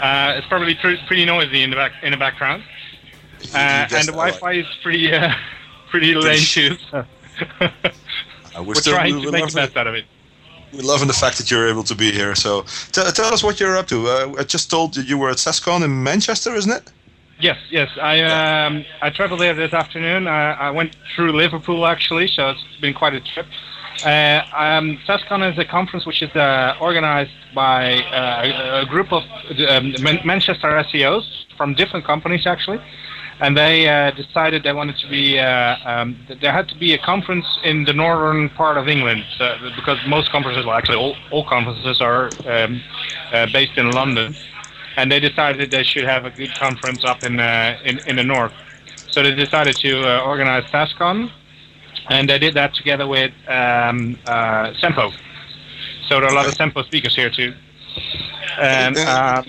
[0.00, 2.62] uh, it's probably pr- pretty noisy in the back in the background.
[3.52, 4.58] Uh, and the Wi-Fi right.
[4.58, 5.34] is pretty uh,
[5.90, 6.76] pretty lame too.
[6.90, 7.04] So
[8.56, 10.04] we're, we're trying to make the best out of it.
[10.72, 12.36] We're loving the fact that you're able to be here.
[12.36, 14.06] So t- tell us what you're up to.
[14.06, 16.90] Uh, I just told you you were at SESCON in Manchester, isn't it?
[17.40, 17.90] Yes, yes.
[18.00, 20.28] I um, I traveled there this afternoon.
[20.28, 23.46] I, I went through Liverpool actually, so it's been quite a trip.
[24.04, 29.22] Uh, um, SESCON is a conference which is uh, organized by uh, a group of
[29.68, 29.94] um,
[30.24, 31.24] Manchester SEOs
[31.56, 32.80] from different companies actually,
[33.40, 36.98] and they uh, decided they wanted to be uh, um, there had to be a
[36.98, 41.44] conference in the northern part of England so, because most conferences, well actually all, all
[41.44, 42.82] conferences are um,
[43.32, 44.34] uh, based in London
[44.96, 48.24] and they decided they should have a good conference up in uh, in, in the
[48.24, 48.52] north.
[49.10, 51.30] So they decided to uh, organize SESCON,
[52.10, 55.12] and they did that together with um, uh, Sempo.
[56.08, 57.54] So there are a lot of Sempo speakers here too.
[58.58, 59.42] And uh,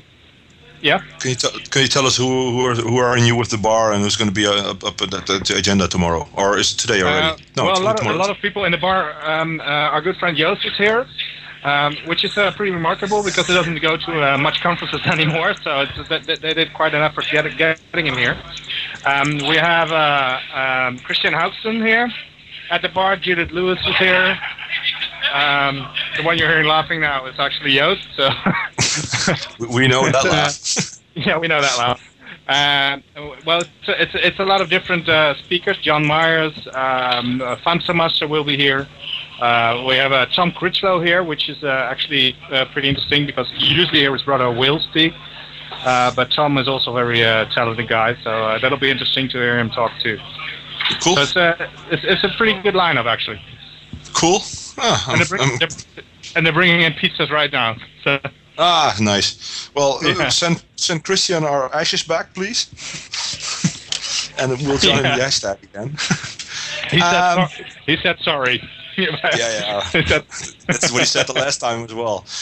[0.81, 1.01] yeah.
[1.19, 1.35] Can you,
[1.71, 4.03] can you tell us who who are, who are in you with the bar and
[4.03, 7.01] who's going to be uh, up, up at the agenda tomorrow, or is it today
[7.01, 7.27] already?
[7.27, 9.15] Uh, no, well, a lot, of, a lot of people in the bar.
[9.23, 11.07] Um, uh, our good friend Joost is here.
[11.65, 15.55] Um, which is uh, pretty remarkable because it doesn't go to uh, much conferences anymore.
[15.63, 18.37] So it's, they, they did quite an effort get, getting him here.
[19.03, 22.07] Um, we have uh, um, Kristjan Hauksson here
[22.69, 23.15] at the bar.
[23.15, 24.37] Judith Lewis is here.
[25.33, 28.07] Um, the one you're hearing laughing now is actually Joost.
[28.15, 28.29] So
[29.73, 30.99] we know that laugh.
[31.15, 32.15] yeah, we know that laugh.
[32.47, 32.99] Uh,
[33.43, 35.77] well, it's, it's, it's a lot of different uh, speakers.
[35.79, 37.57] John Myers, um, uh,
[37.93, 38.87] Master will be here.
[39.39, 43.51] Uh, we have uh, Tom Critchlow here, which is uh, actually uh, pretty interesting because
[43.57, 45.13] usually hear his brother Will speak.
[45.83, 49.27] Uh, but Tom is also a very uh, talented guy, so uh, that'll be interesting
[49.29, 50.17] to hear him talk too.
[51.01, 51.15] Cool.
[51.17, 53.41] So it's, uh, it's, it's a pretty good lineup, actually.
[54.13, 54.39] Cool.
[54.77, 55.67] Ah, and, they're bring, they're,
[56.35, 57.75] and, they're bringing in pizzas right now.
[58.03, 58.19] So.
[58.57, 59.69] Ah, nice.
[59.73, 60.29] Well, Yeah.
[60.29, 62.69] send send Kristjan our ashes back, please,
[64.39, 65.17] and we'll join Yeah.
[65.17, 65.89] the hashtag again.
[66.89, 67.49] He said, Um,
[67.85, 68.61] he said sorry.
[69.37, 69.79] yeah, yeah.
[70.03, 70.25] Said-
[70.67, 72.25] That's what he said the last time as well.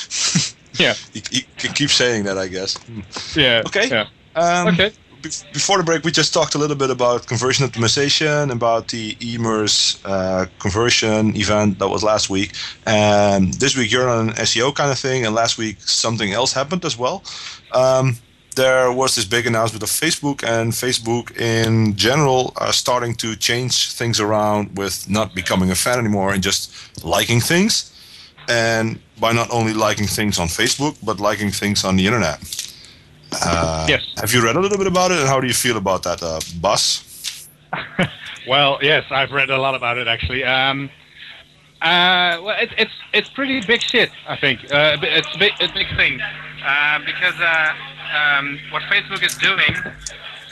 [0.80, 0.96] Yeah.
[1.14, 2.78] He, he, he keeps saying that, I guess.
[2.78, 3.02] Hmm.
[3.40, 3.62] Yeah.
[3.68, 3.90] Okay.
[3.90, 4.08] Yeah.
[4.36, 4.90] Um, Okay.
[5.22, 9.16] be- Before the break, we just talked a little bit about conversion optimization, about the
[9.22, 12.54] Emerce uh, conversion event that was last week.
[12.88, 16.54] And this week you're on an SEO kind of thing, and last week something else
[16.54, 17.22] happened as well.
[17.72, 18.18] Um,
[18.56, 23.92] there was this big announcement of Facebook, and Facebook in general are starting to change
[23.94, 26.72] things around with not becoming a fan anymore and just
[27.04, 27.92] liking things.
[28.50, 32.40] And by not only liking things on Facebook, but liking things on the internet.
[33.32, 34.02] Uh, Yes.
[34.18, 36.22] Have you read a little bit about it, and how do you feel about that,
[36.22, 37.48] uh, Bas?
[38.48, 40.44] Well, yes, I've read a lot about it actually.
[40.44, 40.90] Um,
[41.82, 44.10] uh, well, it's it's it's pretty big shit.
[44.28, 46.20] I think uh, it's a big, a big thing
[46.66, 47.74] uh, because uh,
[48.16, 49.76] um, what Facebook is doing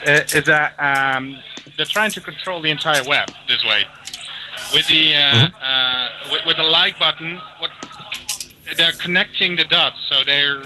[0.07, 1.37] uh, is that um,
[1.77, 3.83] they're trying to control the entire web this way.
[4.73, 7.39] With the uh, uh, with, with the like button.
[7.59, 7.71] What
[8.77, 10.63] they're connecting the dots, so they're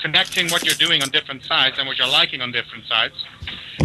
[0.00, 3.24] connecting what you're doing on different sites and what you're liking on different sites.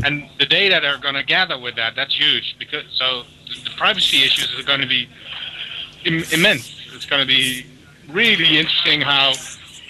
[0.04, 3.24] And the data they're going to gather with that that's huge because so
[3.63, 5.08] the privacy issues are going to be
[6.06, 6.74] Im- immense.
[6.93, 7.65] It's going to be
[8.10, 9.34] really interesting how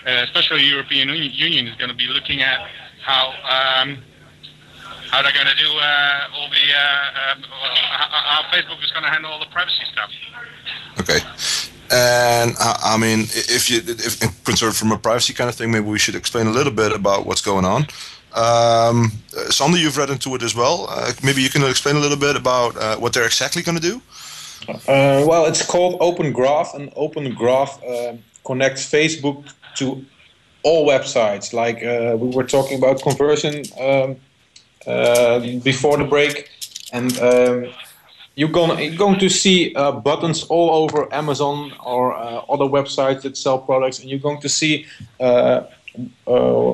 [0.06, 2.68] especially the european Uni- union is going to be looking at
[3.02, 3.98] how um,
[5.12, 8.92] how they're going to do uh, all the uh, um, well, how, how facebook is
[8.92, 10.10] going to handle all the privacy stuff
[11.00, 11.20] Okay.
[11.94, 15.88] And uh, I mean, if you if concerned from a privacy kind of thing, maybe
[15.88, 17.82] we should explain a little bit about what's going on.
[18.34, 20.88] Um, uh, Sander, you've read into it as well.
[20.90, 23.82] Uh, maybe you can explain a little bit about uh, what they're exactly going to
[23.82, 24.02] do.
[24.70, 27.82] Uh, well, it's called Open Graph, and Open Graph
[28.46, 30.06] connects Facebook to
[30.64, 31.54] all websites.
[31.54, 34.18] Like uh, we were talking about conversion um,
[34.88, 36.50] uh, before the break,
[36.94, 37.74] and um,
[38.36, 43.22] you're going you're going to see uh, buttons all over Amazon or uh, other websites
[43.22, 44.86] that sell products, and you're going to see.
[45.20, 45.64] Uh,
[46.28, 46.74] uh,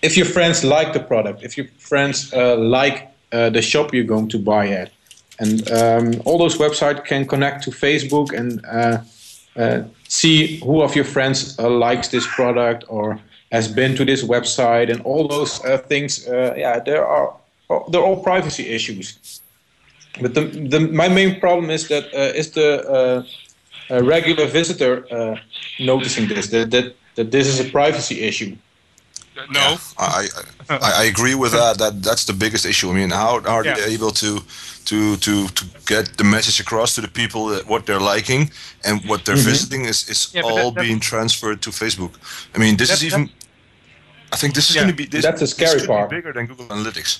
[0.00, 4.38] if your friends like the product, if your friends like the shop you're going to
[4.38, 4.92] buy at,
[5.40, 8.64] and um, all those websites can connect to Facebook and
[10.08, 13.20] see who of your friends uh, likes this product or
[13.52, 16.26] has been to this website, and all those uh, things.
[16.26, 17.34] Uh, yeah, there are
[17.88, 19.40] they're all privacy issues.
[20.20, 23.24] But the, the my main problem is that uh, is the
[23.90, 25.36] uh, regular visitor uh,
[25.78, 28.56] noticing this that, that that this is a privacy issue.
[29.50, 30.26] No, I,
[30.70, 31.78] I I agree with that.
[31.78, 32.90] That that's the biggest issue.
[32.90, 33.74] I mean, how are Yeah.
[33.74, 34.40] they able to
[34.86, 38.50] to to to get the message across to the people that what they're liking
[38.84, 39.50] and what they're Mhm.
[39.52, 42.12] visiting is is Yeah, all that- that- being transferred to Facebook.
[42.54, 43.30] I mean, this That- is even.
[44.32, 44.82] I think this is Yeah.
[44.82, 46.10] going to be this, That's the this scary be part.
[46.10, 47.18] bigger than Google Analytics.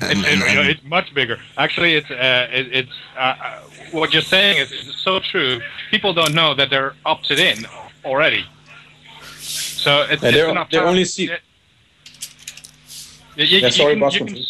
[0.00, 1.38] And- it- and- you know, and- it's much bigger.
[1.58, 3.58] Actually, it's uh, it, it's uh, uh,
[3.92, 5.60] what you're saying is, is so true.
[5.90, 7.66] People don't know that they're opted in
[8.04, 8.44] already.
[9.86, 11.36] So it's, Yeah, they're- an they option- only see- Yeah,
[13.36, 14.44] you- you- Yeah, sorry, can- you can- continue.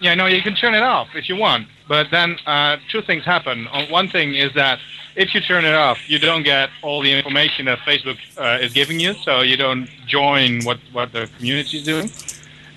[0.00, 3.24] Yeah, no, you can turn it off if you want, but then uh, two things
[3.24, 3.58] happen.
[3.72, 4.80] Uh, One thing is that
[5.16, 8.70] if you turn it off, you don't get all the information that Facebook uh, is
[8.74, 12.10] giving you, so you don't join what, what the community is doing.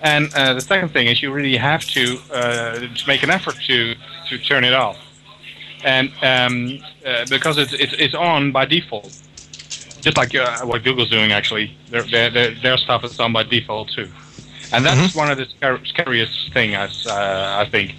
[0.02, 3.56] And uh, the second thing is you really have to, uh, to make an effort
[3.70, 3.96] to,
[4.30, 4.98] to turn it off.
[5.84, 9.12] And um, uh, because it's, it's, it's on by default,
[10.06, 13.90] just like uh, what Google's doing actually, their, their, their, stuff is on by default
[13.90, 14.08] too.
[14.72, 17.96] And that's one of the scar- scariest thing, as, uh, I think.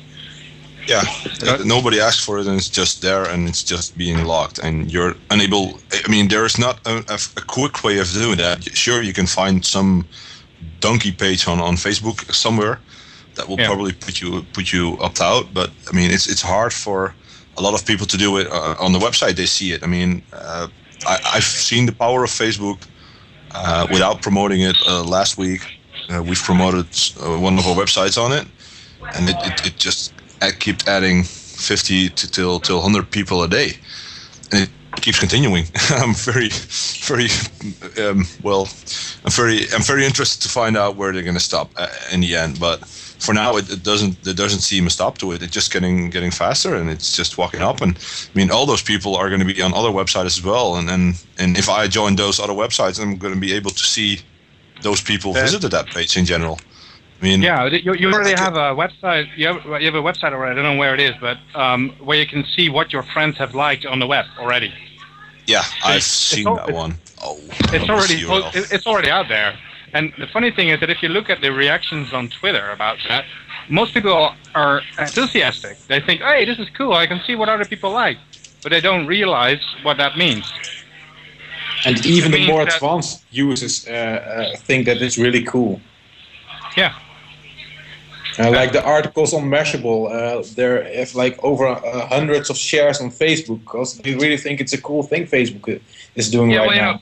[0.86, 1.02] Yeah,
[1.42, 4.92] uh, nobody asked for it, and it's just there, and it's just being locked, and
[4.92, 5.80] you're unable.
[6.06, 8.62] I mean, there is not a, a, a quick way of doing that.
[8.76, 10.06] Sure, you can find some
[10.78, 12.78] donkey page on, on Facebook somewhere
[13.34, 13.66] that will Yeah.
[13.66, 17.14] probably put you put you opt out, but I mean, it's it's hard for
[17.58, 19.34] a lot of people to do it uh, on the website.
[19.34, 19.82] They see it.
[19.82, 20.68] I mean, uh,
[21.06, 22.86] I, I've seen the power of Facebook
[23.54, 25.62] uh, without promoting it uh, last week.
[26.08, 26.86] Uh, we've promoted
[27.20, 28.46] uh, one of our websites on it,
[29.14, 30.12] and it, it, it just
[30.60, 33.70] kept adding 50 to till till 100 people a day,
[34.52, 35.64] and it keeps continuing.
[35.90, 36.48] I'm very,
[37.06, 37.28] very
[38.06, 38.68] um, well.
[39.24, 42.20] I'm very I'm very interested to find out where they're going to stop uh, in
[42.20, 42.80] the end, but
[43.18, 46.10] for now it, it, doesn't there doesn't seem a stop to it it's just getting
[46.10, 49.40] getting faster and it's just walking up and i mean all those people are going
[49.40, 52.52] to be on other websites as well and and, and if i join those other
[52.52, 54.20] websites i'm going to be able to see
[54.82, 55.42] those people yeah.
[55.42, 56.58] visited that page in general
[57.18, 59.26] I mean, yeah, you, you already have a website.
[59.36, 60.52] You have, you have a website already.
[60.52, 63.38] I don't know where it is, but um, where you can see what your friends
[63.38, 64.70] have liked on the web already.
[65.46, 66.96] Yeah, I've it's, seen it's that one.
[67.22, 67.38] Oh,
[67.72, 68.22] it's already
[68.74, 69.58] it's already out there.
[69.92, 72.98] And the funny thing is that if you look at the reactions on Twitter about
[73.08, 73.24] that,
[73.68, 75.78] most people are enthusiastic.
[75.86, 76.92] They think, "Hey, this is cool.
[76.92, 78.18] I can see what other people like,"
[78.62, 80.52] but they don't realize what that means.
[81.84, 85.80] And even the more advanced users uh, uh, think that it's really cool.
[86.76, 86.94] Yeah.
[88.38, 93.00] Uh, like the articles on Mashable, uh, there have like over uh, hundreds of shares
[93.00, 95.80] on Facebook because they really think it's a cool thing Facebook
[96.16, 96.92] is doing yeah, right well, now.
[96.92, 97.00] Know,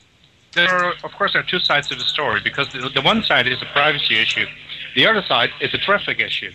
[0.55, 3.21] there are, of course, there are two sides to the story because the, the one
[3.23, 4.45] side is a privacy issue,
[4.95, 6.51] the other side is a traffic issue,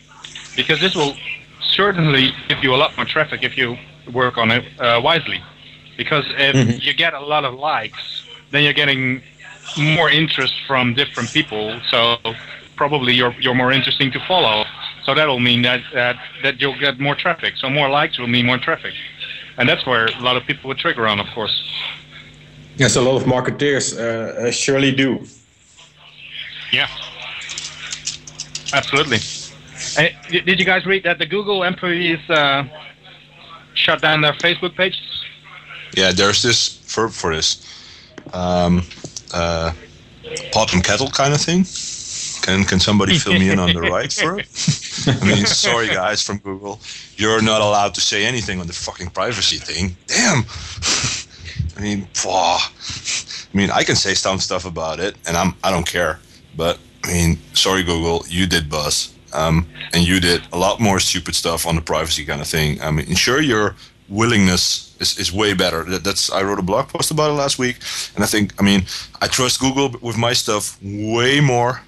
[0.56, 1.14] because this will
[1.62, 3.76] certainly give you a lot more traffic if you
[4.12, 5.40] work on it uh, wisely.
[5.96, 6.78] Because if mm-hmm.
[6.80, 9.22] you get a lot of likes, then you're getting
[9.76, 11.80] more interest from different people.
[11.90, 12.16] So
[12.76, 14.64] probably you're you're more interesting to follow.
[15.04, 17.56] So that will mean that that that you'll get more traffic.
[17.56, 18.94] So more likes will mean more traffic,
[19.58, 21.56] and that's where a lot of people would trigger on, of course.
[22.80, 25.22] Yes, a lot of marketeers uh, uh, surely do.
[26.72, 26.88] Yeah,
[28.72, 29.18] absolutely.
[29.96, 32.64] Hey, did you guys read that the Google employees uh,
[33.74, 34.98] shut down their Facebook page?
[35.94, 37.66] Yeah, there's this verb for this.
[38.32, 38.82] Um,
[39.34, 39.72] uh,
[40.50, 41.66] pot and kettle kind of thing.
[42.40, 44.40] Can can somebody fill me in on the right verb?
[45.20, 46.80] I mean, sorry guys from Google,
[47.16, 49.96] you're not allowed to say anything on the fucking privacy thing.
[50.06, 50.44] Damn.
[51.76, 52.58] I mean, I
[53.52, 56.18] mean, I can say some stuff about it, and I'm I don't care.
[56.56, 61.00] But I mean, sorry, Google, you did buzz, um, and you did a lot more
[61.00, 62.80] stupid stuff on the privacy kind of thing.
[62.82, 63.76] I mean, ensure your
[64.08, 65.84] willingness is, is way better.
[65.84, 67.76] That, that's I wrote a blog post about it last week,
[68.14, 68.84] and I think I mean
[69.22, 71.80] I trust Google with my stuff way more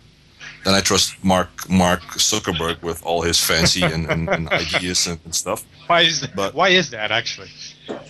[0.65, 5.19] than I trust Mark Mark Zuckerberg with all his fancy and, and, and ideas and,
[5.25, 5.65] and, stuff.
[5.87, 6.37] Why is that?
[6.37, 7.49] But, why is that actually?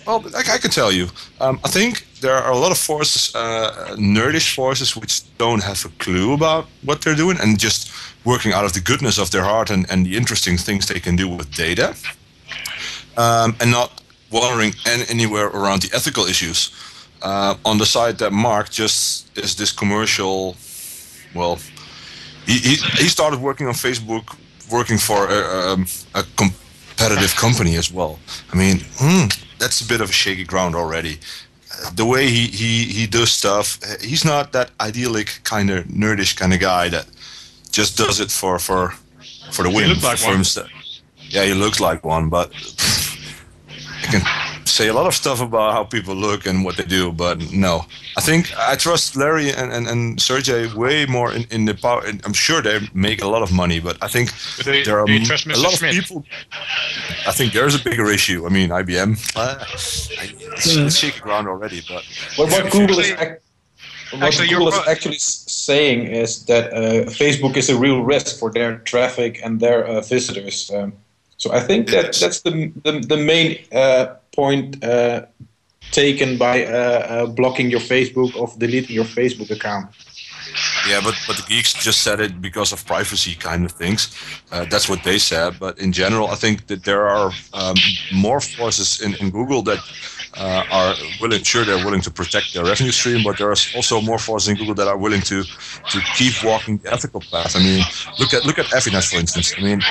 [0.05, 1.07] Well, I, I can tell you.
[1.39, 5.85] Um, I think there are a lot of forces, uh, nerdish forces, which don't have
[5.85, 7.91] a clue about what they're doing and just
[8.25, 11.15] working out of the goodness of their heart and, and the interesting things they can
[11.15, 11.95] do with data,
[13.17, 14.73] um, and not wandering
[15.09, 16.71] anywhere around the ethical issues.
[17.21, 20.55] Uh, on the side that Mark just is this commercial,
[21.33, 21.57] well,
[22.45, 24.35] he, he, he started working on Facebook,
[24.71, 26.23] working for a, um, a
[27.03, 28.19] competitive company as well.
[28.51, 29.27] I mean, hmm,
[29.59, 31.19] that's a bit of a shaky ground already.
[31.71, 35.85] Uh, the way he, he, he does stuff, uh, he's not that idyllic kind of
[35.85, 37.07] nerdish kind of guy that
[37.71, 38.93] just does it for for
[39.51, 39.85] for the win.
[39.85, 40.43] He looks like one.
[41.29, 42.51] Yeah, he looks like one, but
[44.03, 44.21] I can
[44.65, 47.85] say a lot of stuff about how people look and what they do, but no.
[48.17, 52.03] I think I trust Larry and, and, and Sergey way more in, in the power.
[52.25, 54.31] I'm sure they make a lot of money, but I think
[54.63, 55.17] they, there are a
[55.57, 55.97] lot Schmidt?
[55.97, 56.25] of people.
[57.27, 58.45] I think there's a bigger issue.
[58.45, 60.09] I mean, IBM, uh, it's,
[60.75, 62.03] it's shaky ground already, but.
[62.37, 63.13] Well, what Google is.
[64.11, 68.51] What actually, Google is actually saying is that uh, Facebook is a real risk for
[68.51, 70.69] their traffic and their uh, visitors.
[70.69, 70.93] Um,
[71.43, 75.25] so I think that that's the the, the main uh, point uh,
[75.91, 79.87] taken by uh, uh, blocking your Facebook or deleting your Facebook account.
[80.87, 84.15] Yeah, but but the geeks just said it because of privacy kind of things.
[84.51, 85.59] Uh, that's what they said.
[85.59, 87.75] But in general, I think that there are um,
[88.13, 89.79] more forces in, in Google that
[90.35, 94.01] uh, are willing, sure, they're willing to protect their revenue stream, but there are also
[94.01, 97.55] more forces in Google that are willing to to keep walking the ethical path.
[97.55, 97.83] I mean,
[98.19, 99.53] look at look at Avinash, for instance.
[99.57, 99.81] I mean,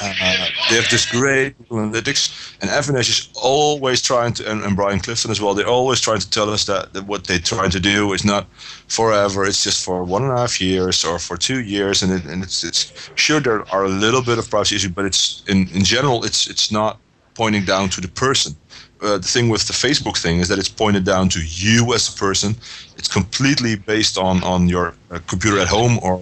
[0.00, 5.00] uh, they have this great Analytics, and Avinash is always trying to, and, and Brian
[5.00, 5.54] Clifton as well.
[5.54, 8.46] They're always trying to tell us that, that what they're trying to do is not
[8.88, 9.44] forever.
[9.44, 12.42] It's just for one and a half years or for two years, and, it, and
[12.42, 12.82] it's it's
[13.14, 16.40] sure there are a little bit of privacy issues, but it's in in general, it's
[16.52, 16.92] it's not
[17.34, 18.52] pointing down to the person.
[19.00, 22.14] Uh, the thing with the Facebook thing is that it's pointed down to you as
[22.14, 22.50] a person.
[22.98, 26.14] It's completely based on on your uh, computer at home or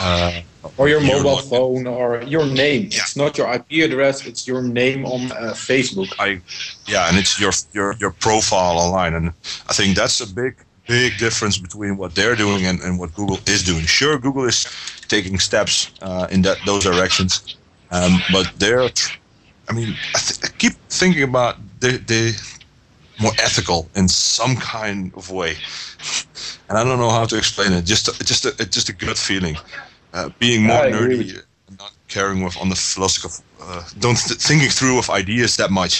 [0.00, 0.40] uh,
[0.76, 2.84] or your mobile phone or your name.
[2.86, 4.26] It's not your IP address.
[4.26, 6.10] It's your name on uh, Facebook.
[6.18, 6.40] I,
[6.86, 9.26] yeah, and it's your your your profile online, and
[9.70, 10.54] I think that's a big
[10.90, 13.84] big difference between what they're doing and, and what Google is doing.
[13.86, 14.66] Sure, Google is
[15.06, 17.56] taking steps uh, in that those directions,
[17.92, 18.88] um, but they're.
[19.68, 22.24] I mean, I, th- I keep thinking about the the
[23.22, 25.54] more ethical in some kind of way,
[26.68, 27.84] and I don't know how to explain it.
[27.84, 29.56] Just a, just a, just a gut feeling
[30.12, 34.70] uh, being more nerdy, and not caring with on the philosophical, uh, don't th- thinking
[34.70, 35.94] through of ideas that much,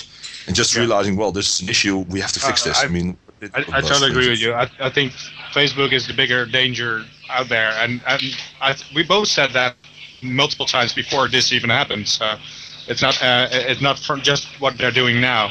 [0.46, 0.80] and just yeah.
[0.80, 1.98] realizing, well, this is an issue.
[2.14, 2.78] We have to fix uh, this.
[2.82, 3.16] I, I mean,
[3.54, 4.52] I, I totally agree with you.
[4.52, 5.12] I, I think
[5.52, 8.22] Facebook is the bigger danger out there, and and
[8.60, 9.76] I, we both said that
[10.22, 12.08] multiple times before this even happened.
[12.08, 12.36] So
[12.86, 15.46] it's not uh, it's not from just what they're doing now.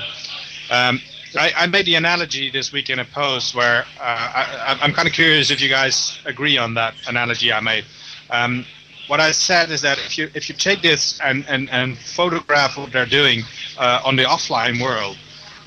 [0.71, 0.99] Um,
[1.37, 5.07] I, I, made the analogy this week in a post where uh, I, am kind
[5.07, 7.85] of curious if you guys agree on that analogy I made.
[8.29, 8.65] Um,
[9.07, 12.77] what I said is that if you if you take this and, and, and photograph
[12.77, 13.43] what they're doing
[13.77, 15.17] uh, on the offline world,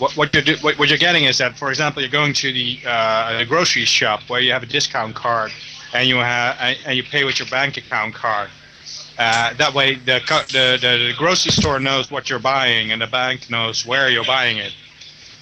[0.03, 2.53] what what you're do, what, what, you're getting is that, for example, you're going to
[2.53, 5.53] the, uh, grocery shop where you have a discount card
[5.95, 8.51] and you have and you pay with your bank account card.
[9.17, 13.07] Uh, that way, the, the, the the grocery store knows what you're buying and the
[13.07, 14.75] bank knows where you're buying it.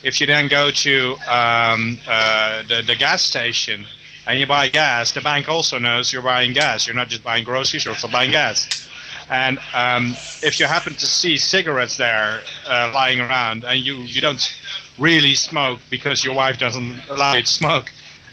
[0.02, 3.86] If you then go to um, uh, the the gas station
[4.26, 6.86] and you buy gas, the bank also knows you're buying gas.
[6.86, 8.89] You're not just buying groceries, you're also buying gas.
[9.30, 14.20] And um, if you happen to see cigarettes there uh, lying around and you, you
[14.20, 14.54] don't
[14.98, 17.92] really smoke because your wife doesn't allow you to smoke,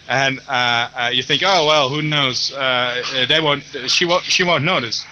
[0.09, 2.51] and uh, uh, you think, oh well, who knows?
[2.51, 3.63] Uh, they won't.
[3.87, 4.23] She won't.
[4.23, 5.05] She won't notice.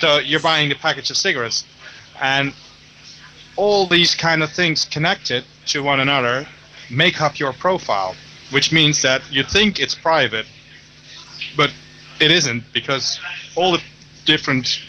[0.00, 1.64] So you're buying the package of cigarettes,
[2.20, 2.52] and
[3.56, 6.46] all these kind of things connected to one another
[6.90, 8.14] make up your profile
[8.50, 10.46] which means that you think it's private,
[11.56, 11.72] but
[12.20, 13.20] it isn't because
[13.56, 13.82] all the
[14.24, 14.80] different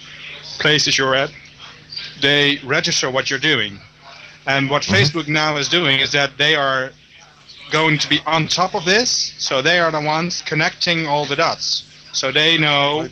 [0.60, 1.32] places you're at,
[2.22, 3.80] they register what you're doing.
[4.45, 4.95] And what mm-hmm.
[4.95, 6.91] Facebook now is doing is that they are
[7.72, 11.36] going to be on top of this, so they are the ones connecting all the
[11.36, 11.86] dots.
[12.14, 13.07] So they know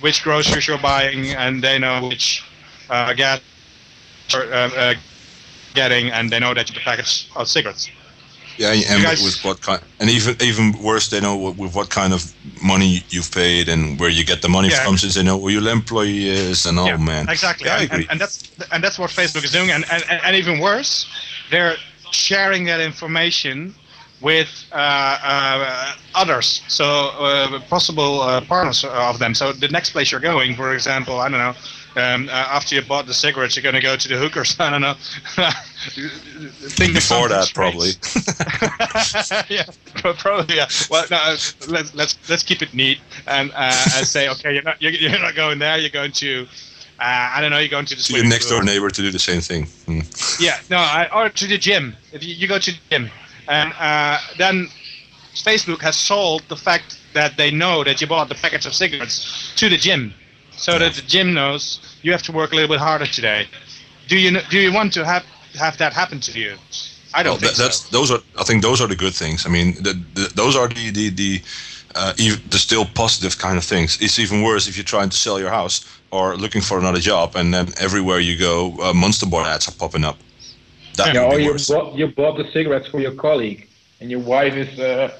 [0.00, 2.44] which groceries you're buying, and they know which
[2.90, 3.40] uh, gas
[4.30, 4.94] you're uh, uh,
[5.74, 7.88] getting, and they know that you're the package of cigarettes.
[8.56, 12.12] Yeah, and guys, with what kind, and even even worse, they know with what kind
[12.12, 12.32] of
[12.62, 14.84] money you've paid and where you get the money yeah.
[14.84, 17.66] from, since they know who your employee is, and oh yeah, man, exactly.
[17.66, 21.06] Yeah, and, and, that's and that's what Facebook is doing, and, and and even worse,
[21.50, 21.76] they're
[22.12, 23.74] sharing that information
[24.20, 26.84] with uh, uh, others, so
[27.18, 29.34] uh, possible uh, partners of them.
[29.34, 31.54] So the next place you're going, for example, I don't know,
[31.96, 34.56] um, uh, after you bought the cigarettes, you're going to go to the hookers.
[34.60, 34.94] I don't know.
[36.74, 37.90] Think Before that, probably.
[39.54, 39.64] yeah,
[40.18, 40.56] probably.
[40.56, 40.68] Yeah.
[40.90, 41.36] Well, no,
[41.68, 45.34] let's let's let's keep it neat and uh, say, okay, you're not you're, you're, not
[45.34, 45.78] going there.
[45.78, 46.46] You're going to.
[46.98, 47.58] Uh, I don't know.
[47.58, 49.66] You're going to the your next door neighbor to do the same thing.
[49.86, 50.00] Hmm.
[50.40, 51.96] Yeah, no, I, or to the gym.
[52.12, 53.10] If you, you go to the gym,
[53.48, 54.68] and uh, then
[55.34, 59.52] Facebook has sold the fact that they know that you bought the package of cigarettes
[59.56, 60.14] to the gym
[60.56, 60.78] so yeah.
[60.78, 63.46] that the gym knows you have to work a little bit harder today.
[64.08, 65.24] Do you do you want to have
[65.58, 66.56] have that happen to you?
[67.14, 67.98] I don't well, think that, that's so.
[67.98, 69.46] those are I think those are the good things.
[69.46, 71.42] I mean, the, the, those are the the the,
[71.94, 72.12] uh,
[72.50, 74.00] the still positive kind of things.
[74.00, 77.36] It's even worse if you're trying to sell your house or looking for another job,
[77.36, 80.18] and then everywhere you go, uh, Monster Bar ads are popping up.
[80.96, 83.68] That yeah, or you bought, you bought the cigarettes for your colleague,
[84.00, 84.78] and your wife is.
[84.78, 85.10] Uh,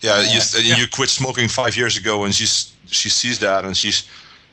[0.00, 0.76] yeah, you, yeah.
[0.76, 4.08] you quit smoking five years ago, and she's she sees that, and she's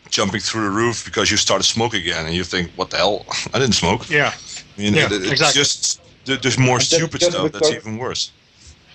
[0.09, 3.25] jumping through the roof because you started smoke again, and you think, "What the hell?
[3.53, 4.33] I didn't smoke." Yeah,
[4.77, 5.59] I mean, yeah, it, it's exactly.
[5.59, 8.31] just there's more stupid stuff that's even worse.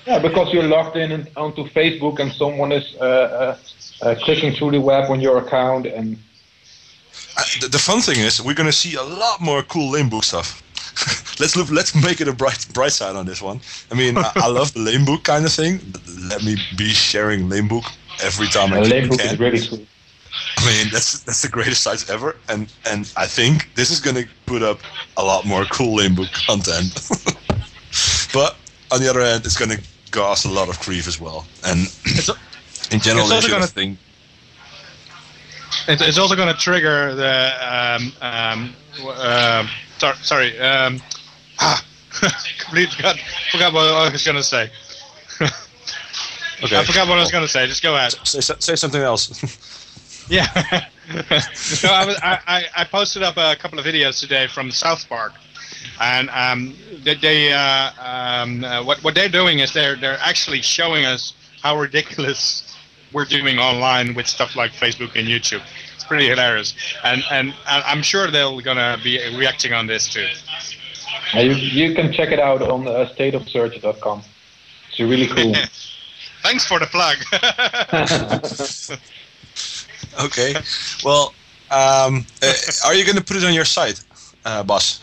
[0.06, 3.04] Yeah, because you're logged in onto Facebook and someone is uh,
[4.02, 6.18] uh, uh, clicking through the web on your account, and
[7.36, 10.24] uh, the, the, fun thing is we're going to see a lot more cool lamebook
[10.24, 10.60] stuff.
[11.40, 11.70] let's look.
[11.70, 13.60] Let's make it a bright bright side on this one.
[13.90, 15.80] I mean, I, I love the lamebook kind of thing.
[16.28, 17.90] Let me be sharing lamebook
[18.22, 18.90] every time I can.
[18.90, 19.86] Lamebook is really cool.
[20.58, 24.24] I mean, that's that's the greatest size ever, and and I think this is gonna
[24.46, 24.80] put up
[25.16, 26.92] a lot more cool lamebook content.
[28.32, 28.56] but
[28.92, 29.78] on the other hand, it's gonna
[30.10, 31.80] cause a lot of grief as well, and
[32.90, 33.98] in general, it's also gonna think.
[35.86, 39.66] It's also going to trigger the um, um, uh,
[39.98, 41.02] sorry, sorry um,
[41.58, 41.84] ah,
[42.58, 43.18] completely forgot,
[43.50, 44.70] forgot what I was going to say.
[45.40, 46.78] okay.
[46.78, 47.66] I forgot what I was going to say.
[47.66, 48.12] Just go ahead.
[48.26, 49.28] Say, say something else.
[50.28, 50.46] Yeah.
[51.54, 55.32] so I, was, I, I posted up a couple of videos today from South Park,
[56.00, 60.62] and um, they, they uh, um, uh, what what they're doing is they're they're actually
[60.62, 62.76] showing us how ridiculous
[63.12, 65.62] we're doing online with stuff like Facebook and YouTube.
[65.94, 70.26] It's pretty hilarious, and and, I'm sure they're gonna be reacting on this too.
[71.34, 74.22] You, you can check it out on uh, stateofsearch.com.
[74.88, 75.54] It's really cool.
[76.42, 77.16] Thanks for the plug.
[80.22, 80.54] Okay.
[81.04, 81.34] Well,
[81.70, 82.52] um, uh,
[82.86, 84.02] are you going to put it on your site,
[84.44, 85.00] uh, Bas?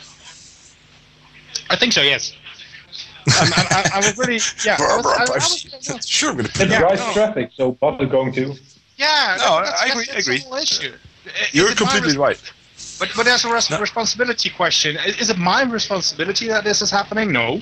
[1.69, 2.01] I think so.
[2.01, 2.33] Yes.
[3.27, 4.77] Um, I, I, I was really yeah.
[4.79, 6.79] I was, I, I was, sure, I'm going to It put it.
[6.79, 7.13] drives no.
[7.13, 8.55] traffic, so Bob is going to.
[8.97, 9.35] yeah.
[9.37, 10.37] No, that- that's, I agree, That's, I agree.
[10.49, 10.93] The issue.
[11.25, 12.41] Is You're it completely right.
[12.99, 14.97] But but there's a res- responsibility question.
[14.97, 17.31] I- Is it my responsibility that this is happening?
[17.31, 17.61] No.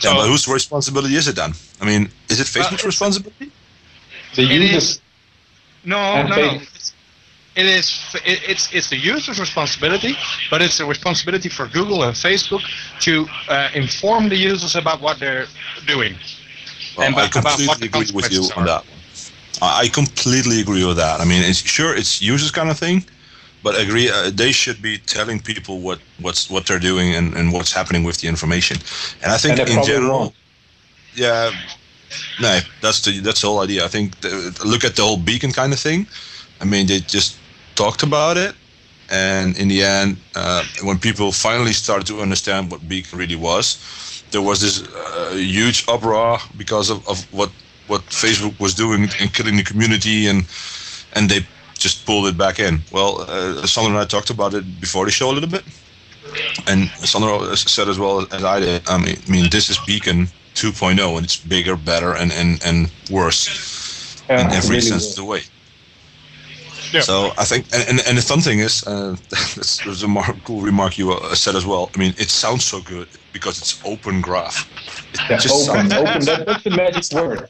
[0.00, 1.52] Yeah, but whose responsibility is it then?
[1.80, 3.52] I mean, is it Facebook's it's- responsibility?
[4.34, 5.00] The It users.
[5.86, 6.60] Is- No, no, no.
[6.60, 6.92] It's,
[7.56, 8.14] it is.
[8.24, 10.14] It, it's it's the user's responsibility,
[10.50, 12.62] but it's a responsibility for Google and Facebook
[13.00, 15.46] to uh, inform the users about what they're
[15.86, 16.14] doing.
[16.96, 18.84] Well, And I about- about completely agree with you consequences on that.
[19.62, 21.20] I I completely agree with that.
[21.20, 23.04] I mean, it's sure it's users kind of thing,
[23.62, 27.34] but I agree uh, they should be telling people what what's what they're doing and,
[27.34, 28.76] and what's happening with the information.
[29.22, 30.34] And I think And in general, won't.
[31.14, 31.50] yeah,
[32.40, 33.84] no, that's the that's the whole idea.
[33.84, 34.30] I think the,
[34.64, 36.06] look at the whole beacon kind of thing.
[36.60, 37.36] I mean, they just
[37.74, 38.54] talked about it,
[39.10, 44.22] and in the end, uh, when people finally started to understand what beacon really was,
[44.30, 47.50] there was this uh, huge uproar because of, of what
[47.86, 50.46] what Facebook was doing and killing the community, and
[51.14, 52.80] and they just pulled it back in.
[52.92, 55.64] Well, uh, Sander and I talked about it before the show a little bit,
[56.66, 58.88] and Sander said as well as I did.
[58.88, 62.90] I mean, I mean this is Beacon 2.0, and it's bigger, better, and and and
[63.10, 65.10] worse in Yeah, every really sense will.
[65.10, 65.42] of the way.
[66.92, 67.00] Yeah.
[67.02, 70.36] So I think, and, and, and the fun thing is, uh, that's, that's a mar-
[70.44, 71.90] cool remark you uh, said as well.
[71.94, 74.66] I mean, it sounds so good because it's open graph.
[75.14, 76.24] It Yeah, just open, sounds, open.
[76.24, 77.48] That, that's the magic word.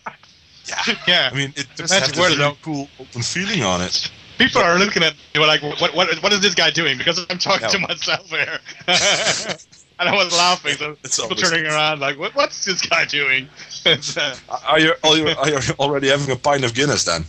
[0.69, 0.95] Yeah.
[1.07, 1.29] Yeah.
[1.33, 2.57] I mean, it just magic has this word, really though.
[2.63, 4.11] cool open feeling on it.
[4.39, 6.99] People are looking at me like, what, what, what is this guy doing?
[6.99, 7.69] Because I'm talking Yeah.
[7.69, 8.59] to myself here.
[10.01, 13.05] and I was laughing, so It's people always- turning around like, what, what's this guy
[13.05, 13.49] doing?
[13.87, 14.35] Uh,
[14.67, 17.25] Are you, are you are you already having a pint of Guinness then?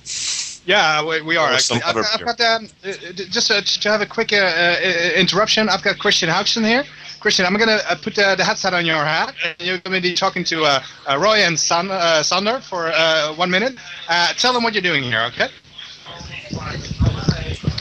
[0.65, 1.83] yeah, we, we are actually.
[1.83, 5.69] I've, I've got, um, uh, uh, just uh, to have a quick uh, uh, interruption,
[5.69, 6.83] I've got Kristjan Hauksson here.
[7.19, 9.35] Christian, I'm going to uh, put uh, the headset on your hat.
[9.59, 13.33] You're going to be talking to uh, uh, Roy and San, uh, Sander for uh,
[13.35, 13.75] one minute.
[14.09, 15.49] Uh, tell them what you're doing here, okay?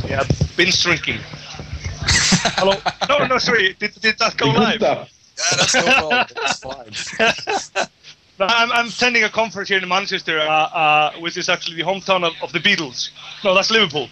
[0.09, 0.23] Yeah,
[0.57, 1.19] binge drinking.
[2.09, 2.75] Hello.
[3.09, 3.75] No, no, sorry.
[3.79, 4.77] Did, did that go live?
[4.77, 5.11] stuff.
[5.37, 6.27] Yeah, that's no problem.
[6.35, 7.87] That's fine.
[8.39, 12.25] I'm, I'm attending a conference here in Manchester, uh, uh, which is actually the hometown
[12.25, 13.11] of, of the Beatles.
[13.45, 14.09] No, that's Liverpool.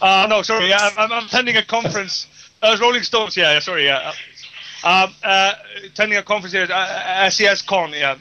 [0.00, 2.26] Uh, no, sorry, yeah, I'm, I'm attending a conference.
[2.62, 4.12] Uh, Rolling Stones, yeah, yeah, sorry, yeah.
[4.84, 8.16] Um, uh, attending a conference here at uh, SAScon, yeah,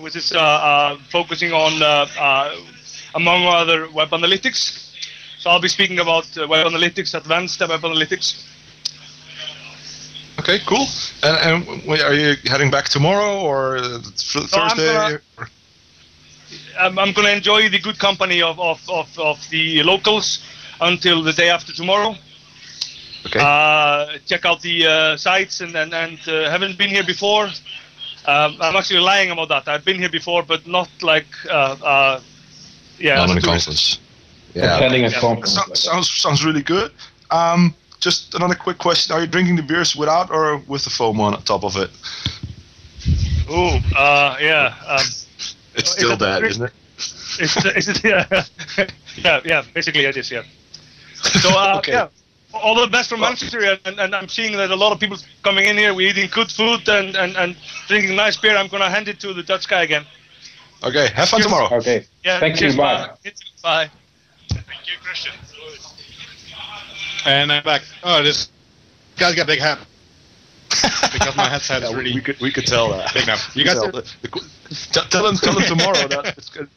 [0.00, 2.56] which is uh, uh, focusing on, uh, uh,
[3.14, 4.94] among other, web analytics.
[5.38, 8.44] So I'll be speaking about uh, web analytics, advanced web analytics.
[10.48, 10.86] Okay, cool.
[11.22, 14.94] And, and are you heading back tomorrow or th- I'm Thursday?
[14.94, 15.48] gonna-
[16.80, 20.38] I'm, I'm going to enjoy the good company of, of, of, of the locals
[20.80, 22.14] until the day after tomorrow.
[23.26, 23.40] Okay.
[23.42, 27.44] Uh, check out the uh, sites and and, and uh, haven't been here before.
[28.26, 29.68] Um, I'm actually lying about that.
[29.68, 32.20] I've been here before, but not like uh, uh,
[32.98, 33.16] yeah.
[33.16, 34.00] Not as on a the tourist.
[34.54, 35.20] Attending a Yeah.
[35.20, 35.54] conference.
[35.54, 36.92] So- sounds sounds really good.
[37.30, 41.20] Um, just another quick question: Are you drinking the beers without or with the foam
[41.20, 41.90] on top of it?
[43.48, 44.74] Oh, uh, yeah.
[44.86, 45.00] Um,
[45.74, 46.72] It's still it- that, isn't it?
[47.40, 48.26] Is it, is it yeah,
[49.16, 49.62] yeah, yeah.
[49.72, 50.30] Basically, it is.
[50.30, 50.42] Yeah.
[51.14, 51.92] So uh, Okay.
[51.92, 52.08] yeah,
[52.52, 55.66] all the best from Manchester, and, and I'm seeing that a lot of people coming
[55.66, 55.94] in here.
[55.94, 58.56] We're eating good food and, and, and drinking nice beer.
[58.56, 60.04] I'm gonna hand it to the Dutch guy again.
[60.82, 61.44] Okay, have fun Cheers.
[61.52, 61.76] tomorrow.
[61.76, 62.06] Okay.
[62.24, 62.40] Yeah.
[62.40, 62.80] Thank cheers, you.
[62.80, 63.10] Bye.
[63.62, 63.90] Bye.
[64.48, 65.34] Thank you, Kristjan.
[67.24, 67.82] And I'm back.
[68.02, 68.48] Oh, this
[69.16, 69.78] guy's got a big hat.
[71.12, 73.12] because my headset is Yeah, really we could we could tell that.
[73.14, 73.36] big now.
[73.54, 74.14] You We guys, tell that.
[74.22, 76.68] The qu- t- tell him tell him tomorrow that it's gonna,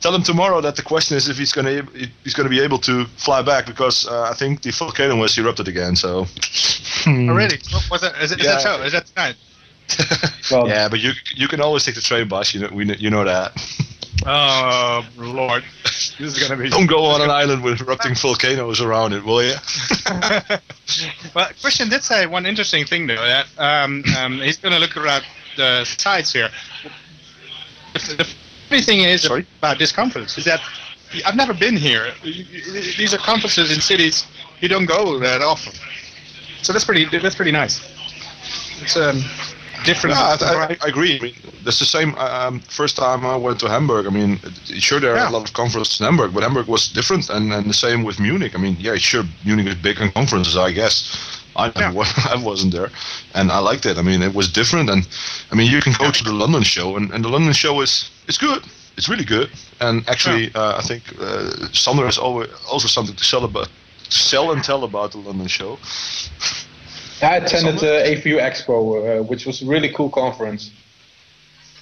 [0.00, 1.82] tell him tomorrow that the question is if he's gonna
[2.24, 5.68] he's gonna be able to fly back because uh, I think the volcano was erupted
[5.68, 5.94] again.
[5.96, 6.26] So.
[7.06, 7.56] Already?
[7.56, 7.58] really?
[7.88, 8.20] What's that?
[8.20, 8.52] Is, it, is Yeah.
[8.54, 8.82] that so?
[8.82, 9.36] Is that tonight?
[10.50, 12.54] Well, yeah, but you you can always take the train bus.
[12.54, 13.52] You know we you know that.
[14.26, 15.64] Oh, Lord.
[16.18, 16.68] This is gonna be.
[16.68, 19.54] Don't go on an island with erupting volcanoes around it, will you?
[21.34, 24.96] well, Kristjan did say one interesting thing though that um, um, he's going to look
[24.96, 25.24] around
[25.56, 26.50] the sides here.
[27.94, 28.28] The, the
[28.68, 29.46] funny thing is Sorry?
[29.58, 30.60] about this conference is that
[31.24, 32.12] I've never been here.
[32.22, 34.26] These are conferences in cities
[34.60, 35.72] you don't go that often,
[36.62, 37.80] so that's pretty that's pretty nice.
[38.80, 39.22] it's um,
[39.84, 40.16] different.
[40.16, 41.18] Yeah, I, I, agree.
[41.18, 42.14] I mean, that's the same.
[42.16, 44.06] Um, first time I went to Hamburg.
[44.06, 45.30] I mean, sure there are Yeah.
[45.30, 48.18] a lot of conferences in Hamburg, but Hamburg was different, and, and the same with
[48.20, 48.54] Munich.
[48.54, 51.16] I mean, yeah, sure, Munich is big on conferences, I guess.
[51.54, 52.90] I wa- I wasn't there,
[53.34, 53.98] and I liked it.
[53.98, 55.06] I mean, it was different, and
[55.50, 58.10] I mean, you can go to the London show, and, and the London show is
[58.28, 58.62] it's good.
[58.96, 63.24] It's really good, and actually, uh, I think uh, Sander has always also something to
[63.24, 63.68] sell about,
[64.10, 65.78] to sell and tell about the London show.
[67.22, 70.70] I attended the A4U Expo, uh, which was a really cool conference.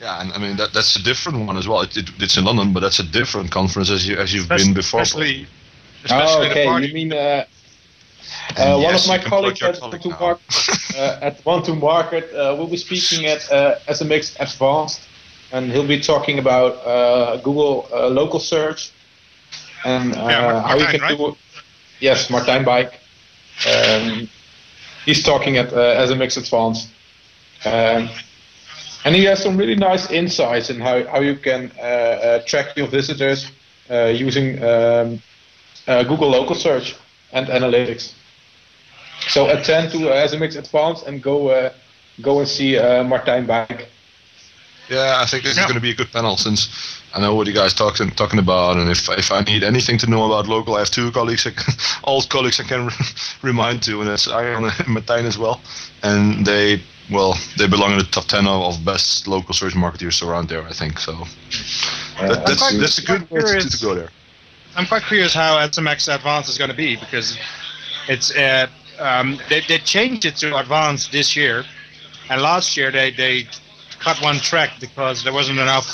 [0.00, 1.82] Yeah, and I mean that that's a different one as well.
[1.82, 4.72] It, it, it's in London, but that's a different conference as you as you've been
[4.72, 5.00] before.
[5.02, 6.64] Especially, Oh, especially the okay.
[6.66, 6.86] party.
[6.88, 7.44] You mean uh,
[8.56, 10.20] uh, one yes, of my you can plug colleagues at colleague One to.
[10.20, 15.00] Market, uh, at One to Market uh, will be speaking at uh, SMX Advanced,
[15.52, 18.90] and he'll be talking about uh, Google uh, local search
[19.84, 21.36] and uh, Yeah, Mar- how you Martijn, can do.
[22.00, 22.92] Yes, Martijn Beijk.
[23.66, 24.28] Um,
[25.04, 26.88] he's talking at uh, SMX Advanced.
[27.64, 28.08] Um,
[29.04, 32.76] and he has some really nice insights in how, how you can uh, uh, track
[32.76, 33.50] your visitors
[33.90, 35.22] uh, using um,
[35.86, 36.96] uh, Google local search
[37.32, 38.12] and analytics.
[39.28, 41.70] So attend to uh, SMX Advanced and go
[42.20, 43.86] go and see Martijn Beijk.
[44.90, 47.46] Yeah, I think this is going to be a good panel since I know what
[47.46, 50.74] you guys talking talking about, and if if I need anything to know about local,
[50.74, 51.74] I have two colleagues, I can,
[52.04, 52.90] old colleagues I can
[53.42, 55.60] remind to, and that's Arjan and Martijn as well,
[56.02, 60.26] and they well they belong in the top ten of, of best local search marketeers
[60.26, 60.98] around there, I think.
[60.98, 61.12] So
[62.20, 64.08] that, that's that's a good quite way to, to go there.
[64.76, 67.38] I'm quite curious how SMX Advanced is going to be because
[68.08, 68.66] it's uh,
[68.98, 71.64] um, they, they changed it to Advanced this year,
[72.28, 73.46] and last year they, they
[74.00, 75.86] cut one track because there wasn't enough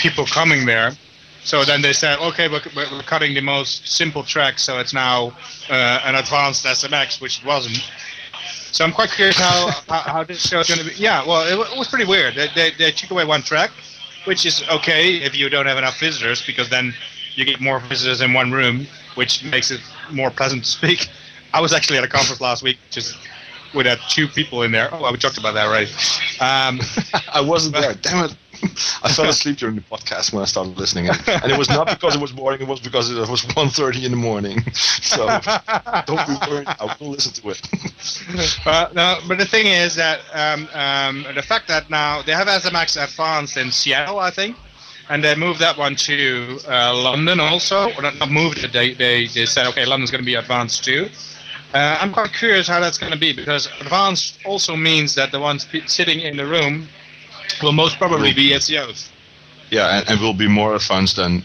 [0.00, 0.92] people coming there.
[1.42, 5.32] So then they said, okay, we're, we're cutting the most simple track, so it's now
[5.70, 7.90] uh, an Advanced SMX, which it wasn't.
[8.70, 10.94] So I'm quite curious how, how, how this show is going to be.
[10.96, 12.34] Yeah, well, it, it was pretty weird.
[12.34, 13.70] They, they, they took away one track,
[14.24, 16.92] which is okay if you don't have enough visitors, because then
[17.34, 19.80] you get more visitors in one room, which makes it
[20.10, 21.08] more pleasant to speak.
[21.54, 23.16] I was actually at a conference last week, just
[23.74, 24.88] with uh, two people in there.
[24.92, 25.90] Oh, we talked about that already.
[26.40, 26.80] Um,
[27.32, 27.94] I wasn't there.
[28.02, 28.36] Damn it!
[29.02, 31.86] I fell asleep during the podcast when I started listening, and, and it was not
[31.86, 32.60] because it was boring.
[32.60, 34.62] It was because it was 1.30 in the morning.
[34.72, 35.26] So
[36.06, 36.66] don't be worried.
[36.66, 38.66] I will listen to it.
[38.66, 42.48] uh, no, but the thing is that um, um, the fact that now they have
[42.48, 44.56] SMX Advanced in Seattle, I think,
[45.08, 47.92] and they moved that one to uh, London also.
[47.94, 48.72] Or not, not moved it.
[48.72, 51.08] They, they they said okay, London's going to be advanced too.
[51.74, 55.38] Uh, I'm quite curious how that's going to be because advanced also means that the
[55.40, 56.88] ones sitting in the room
[57.62, 59.10] will most probably be SEOs.
[59.70, 61.44] Yeah, and, and will be more advanced than.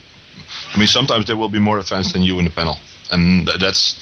[0.73, 2.77] I mean, sometimes they will be more advanced than you in the panel,
[3.11, 3.95] and that's.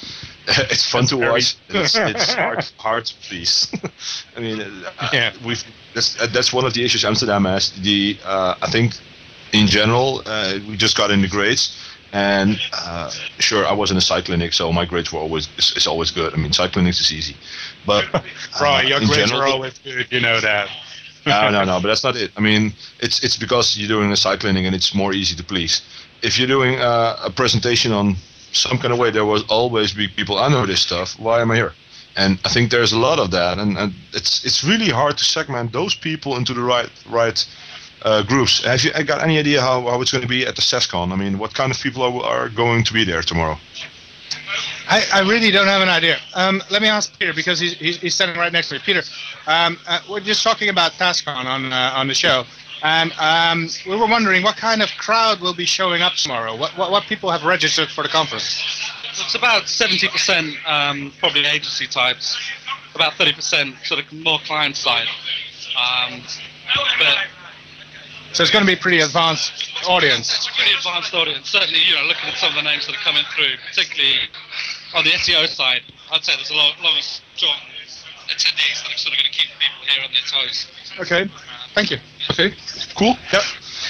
[0.48, 1.54] It's fun to very- watch.
[1.68, 3.72] It's, it's hard, hard to please.
[4.36, 5.32] I mean, uh, Yeah.
[5.44, 5.62] we've
[5.94, 7.70] that's uh, that's one of the issues Amsterdam has.
[7.82, 8.94] The uh, I think
[9.52, 11.76] in general uh, we just got in the grades,
[12.12, 15.76] and uh, sure I was in a site clinic, so my grades were always it's,
[15.76, 16.34] it's always good.
[16.34, 17.36] I mean, site clinics is easy,
[17.86, 18.20] but uh,
[18.60, 20.68] Right, your grades general, are always good, you know that.
[21.26, 22.30] no, no, no, but that's not it.
[22.36, 25.44] I mean, it's it's because you're doing a site cleaning and it's more easy to
[25.44, 25.82] please.
[26.22, 28.16] If you're doing uh, a presentation on
[28.52, 30.38] some kind of way, there will always be people.
[30.38, 31.18] I know this stuff.
[31.18, 31.72] Why am I here?
[32.14, 35.24] And I think there's a lot of that, and, and it's it's really hard to
[35.24, 37.46] segment those people into the right right
[38.04, 38.64] uh, groups.
[38.64, 41.12] Have you got any idea how, how it's going to be at the SAScon?
[41.12, 43.58] I mean, what kind of people are, are going to be there tomorrow?
[44.88, 46.18] I, I really don't have an idea.
[46.34, 48.80] Um, let me ask Peter because he's, he's, he's standing right next to me.
[48.84, 49.02] Peter,
[49.46, 52.44] um, uh, we're just talking about SAScon on uh, on the show,
[52.82, 56.56] and um, we were wondering what kind of crowd will be showing up tomorrow.
[56.56, 58.60] What what, what people have registered for the conference?
[59.12, 62.38] It's about 70% um, probably agency types,
[62.94, 65.06] about 30% sort of more client side.
[65.78, 66.22] Um,
[66.98, 67.18] but
[68.32, 69.52] So it's going to be a pretty advanced
[69.86, 70.32] audience.
[70.34, 71.48] it's a pretty advanced audience.
[71.50, 74.16] Certainly, you know, looking at some of the names that are coming through, particularly
[74.94, 77.56] on the SEO side, I'd say there's a lot, lot of strong
[78.28, 80.66] attendees that are sort of going to keep people here on their toes.
[81.00, 81.30] Okay,
[81.74, 81.98] thank you.
[82.30, 82.54] Okay,
[82.96, 83.16] cool.
[83.32, 83.42] Yep.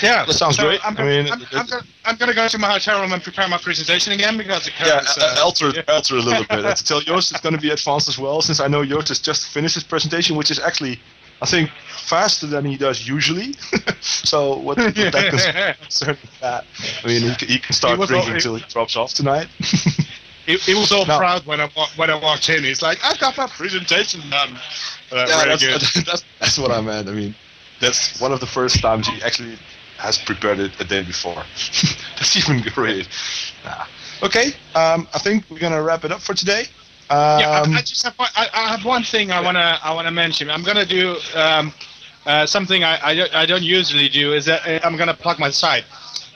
[0.02, 0.80] Yeah, That sounds So great.
[0.84, 3.46] I'm, I mean, I'm, I'm, gonna, I'm gonna go to my hotel room and prepare
[3.46, 6.50] my presentation again because the Yeah, current, uh, alter, alter a little bit.
[6.64, 9.08] Uh, to tell Joost it's going to be advanced as well, since I know Joost
[9.08, 10.98] has just finished his presentation, which is actually,
[11.42, 13.54] I think, faster than he does usually.
[14.00, 14.94] so what, that
[15.34, 16.64] is concerned with that?
[17.02, 19.48] I mean, he, he can start was drinking until he drops off tonight.
[20.44, 21.18] He, he was all No.
[21.18, 22.64] proud when I when I walked in.
[22.64, 24.56] He's like, "I've got my presentation done."
[25.12, 26.04] Uh, yeah, that's, good.
[26.04, 27.08] that's, that's what I meant.
[27.08, 27.32] I mean,
[27.80, 29.56] that's one of the first times he actually
[29.98, 31.44] has prepared it a day before.
[32.16, 33.08] that's even great.
[33.64, 33.84] Nah.
[34.24, 36.64] Okay, um, I think we're gonna wrap it up for today.
[37.34, 39.92] Yeah, Um, I, I just have one, I, I have one thing I wanna I
[39.92, 40.50] wanna mention.
[40.50, 41.72] I'm gonna do um,
[42.26, 45.38] uh, something I, I don't I don't usually do is that uh, I'm gonna plug
[45.38, 45.84] my site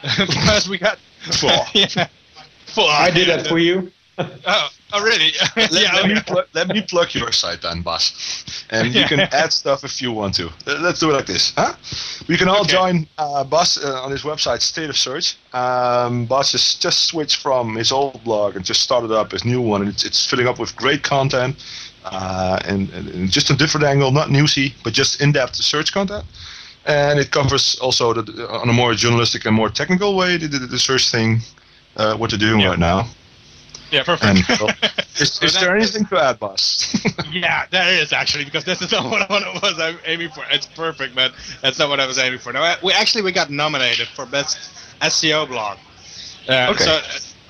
[0.19, 0.99] because we got
[1.75, 2.09] yeah.
[2.67, 3.93] Full I did that for you.
[4.47, 5.33] Oh, oh really?
[5.57, 5.95] let, yeah.
[5.95, 6.23] let, me okay.
[6.27, 8.65] pl- let me plug your site then, Bas.
[8.71, 10.51] And you can add stuff if you want to.
[10.67, 11.75] Let's do it like this, huh?
[12.29, 15.37] We can all join uh, Bas uh, on his website, State of Search.
[15.53, 19.61] Um, Bas has just switched from his old blog and just started up his new
[19.61, 21.57] one, and it's, it's filling up with great content.
[22.05, 26.25] Uh, and, and, just a different angle, not newsy, but just in-depth search content.
[26.87, 30.59] And it covers also the, on a more journalistic and more technical way the, the,
[30.61, 31.41] the search thing,
[31.97, 33.09] uh, what they're doing right now.
[33.91, 34.61] Yeah, And perfect.
[34.61, 34.71] well,
[35.19, 36.95] is, is there anything to add, Bas?
[37.33, 40.45] yeah, there is actually because this is not what I was I'm aiming for.
[40.51, 41.33] It's perfect, but
[41.63, 42.53] that's not what I was aiming for.
[42.53, 44.59] No, we actually we got nominated for best
[45.01, 45.79] SEO blog.
[46.49, 46.85] Uh, Okay.
[46.85, 47.03] So uh,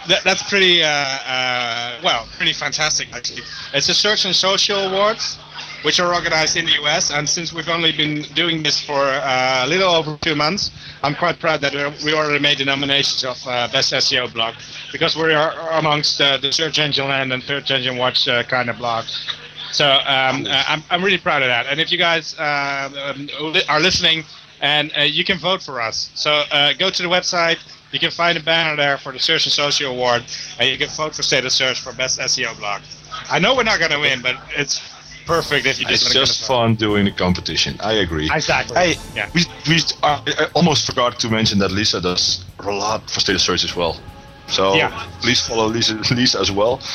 [0.09, 3.43] that, that's pretty uh, uh, well, pretty fantastic actually.
[3.74, 5.39] It's a Search and Social Awards,
[5.87, 9.62] which are organized in the US, and since we've only been doing this for uh,
[9.64, 10.72] a little over two months,
[11.05, 11.74] I'm quite proud that
[12.05, 14.57] we already made the nominations of uh, best SEO blog
[14.91, 18.68] because we are amongst uh, the Search Engine Land and Search Engine Watch uh, kind
[18.68, 19.32] of blogs.
[19.70, 21.66] So um, uh, I'm, I'm really proud of that.
[21.66, 23.28] And if you guys uh, um,
[23.68, 24.24] are listening,
[24.61, 26.11] and you can vote for us.
[26.16, 26.43] So
[26.78, 27.59] go to the website.
[27.93, 30.24] You can find a banner there for the Search and Social Award,
[30.59, 32.82] and you can vote for State of Search for best SEO blog.
[33.30, 34.95] I know we're not going to win, but it's
[35.27, 37.77] perfect if you just It's just fun doing the competition.
[37.81, 38.31] I agree.
[38.33, 38.77] Exactly.
[38.77, 39.29] Hey, Yeah.
[39.35, 43.35] we, we uh, I almost forgot to mention that Lisa does a lot for State
[43.37, 44.01] of Search as well.
[44.49, 44.91] So Yeah.
[45.20, 46.81] please follow Lisa, Lisa as well.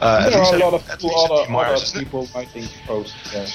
[0.00, 2.00] Uh, there least are a lot of at people, least at other, Myers, other isn't
[2.00, 2.04] it?
[2.04, 3.14] people writing posts.
[3.32, 3.46] Yeah.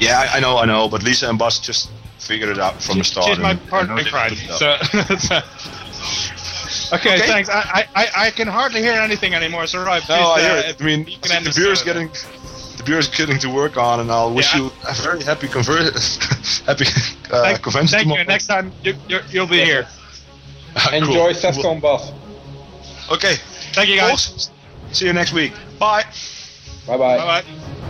[0.00, 0.88] Yeah, I, I know, I know.
[0.88, 1.88] But Lisa and Bas just
[2.18, 3.26] figured it out from the start.
[3.28, 4.30] She's my and- partner and in know crime.
[4.34, 5.44] they put it up.
[6.90, 7.26] So, okay, Okay.
[7.26, 7.48] thanks.
[7.48, 9.66] I, I, I can hardly hear anything anymore.
[9.66, 10.66] So, right, No, please, I hear uh, it.
[10.70, 12.43] if I mean, you can the end beer this, is getting the
[12.84, 14.62] beer is getting to work on, and I'll wish Yeah.
[14.62, 15.92] you a very happy conver-
[16.66, 16.84] happy
[17.32, 18.24] uh, Thank, convention thank you.
[18.24, 19.86] Next time you, you, you'll be here.
[20.76, 21.08] Ah, cool.
[21.08, 22.12] Enjoy SAScon Bas.
[23.10, 23.34] Okay.
[23.72, 24.26] Thank you, guys.
[24.28, 24.50] Folks,
[24.92, 25.52] see you next week.
[25.78, 26.04] Bye.
[26.86, 27.16] Bye bye.
[27.18, 27.80] Bye bye.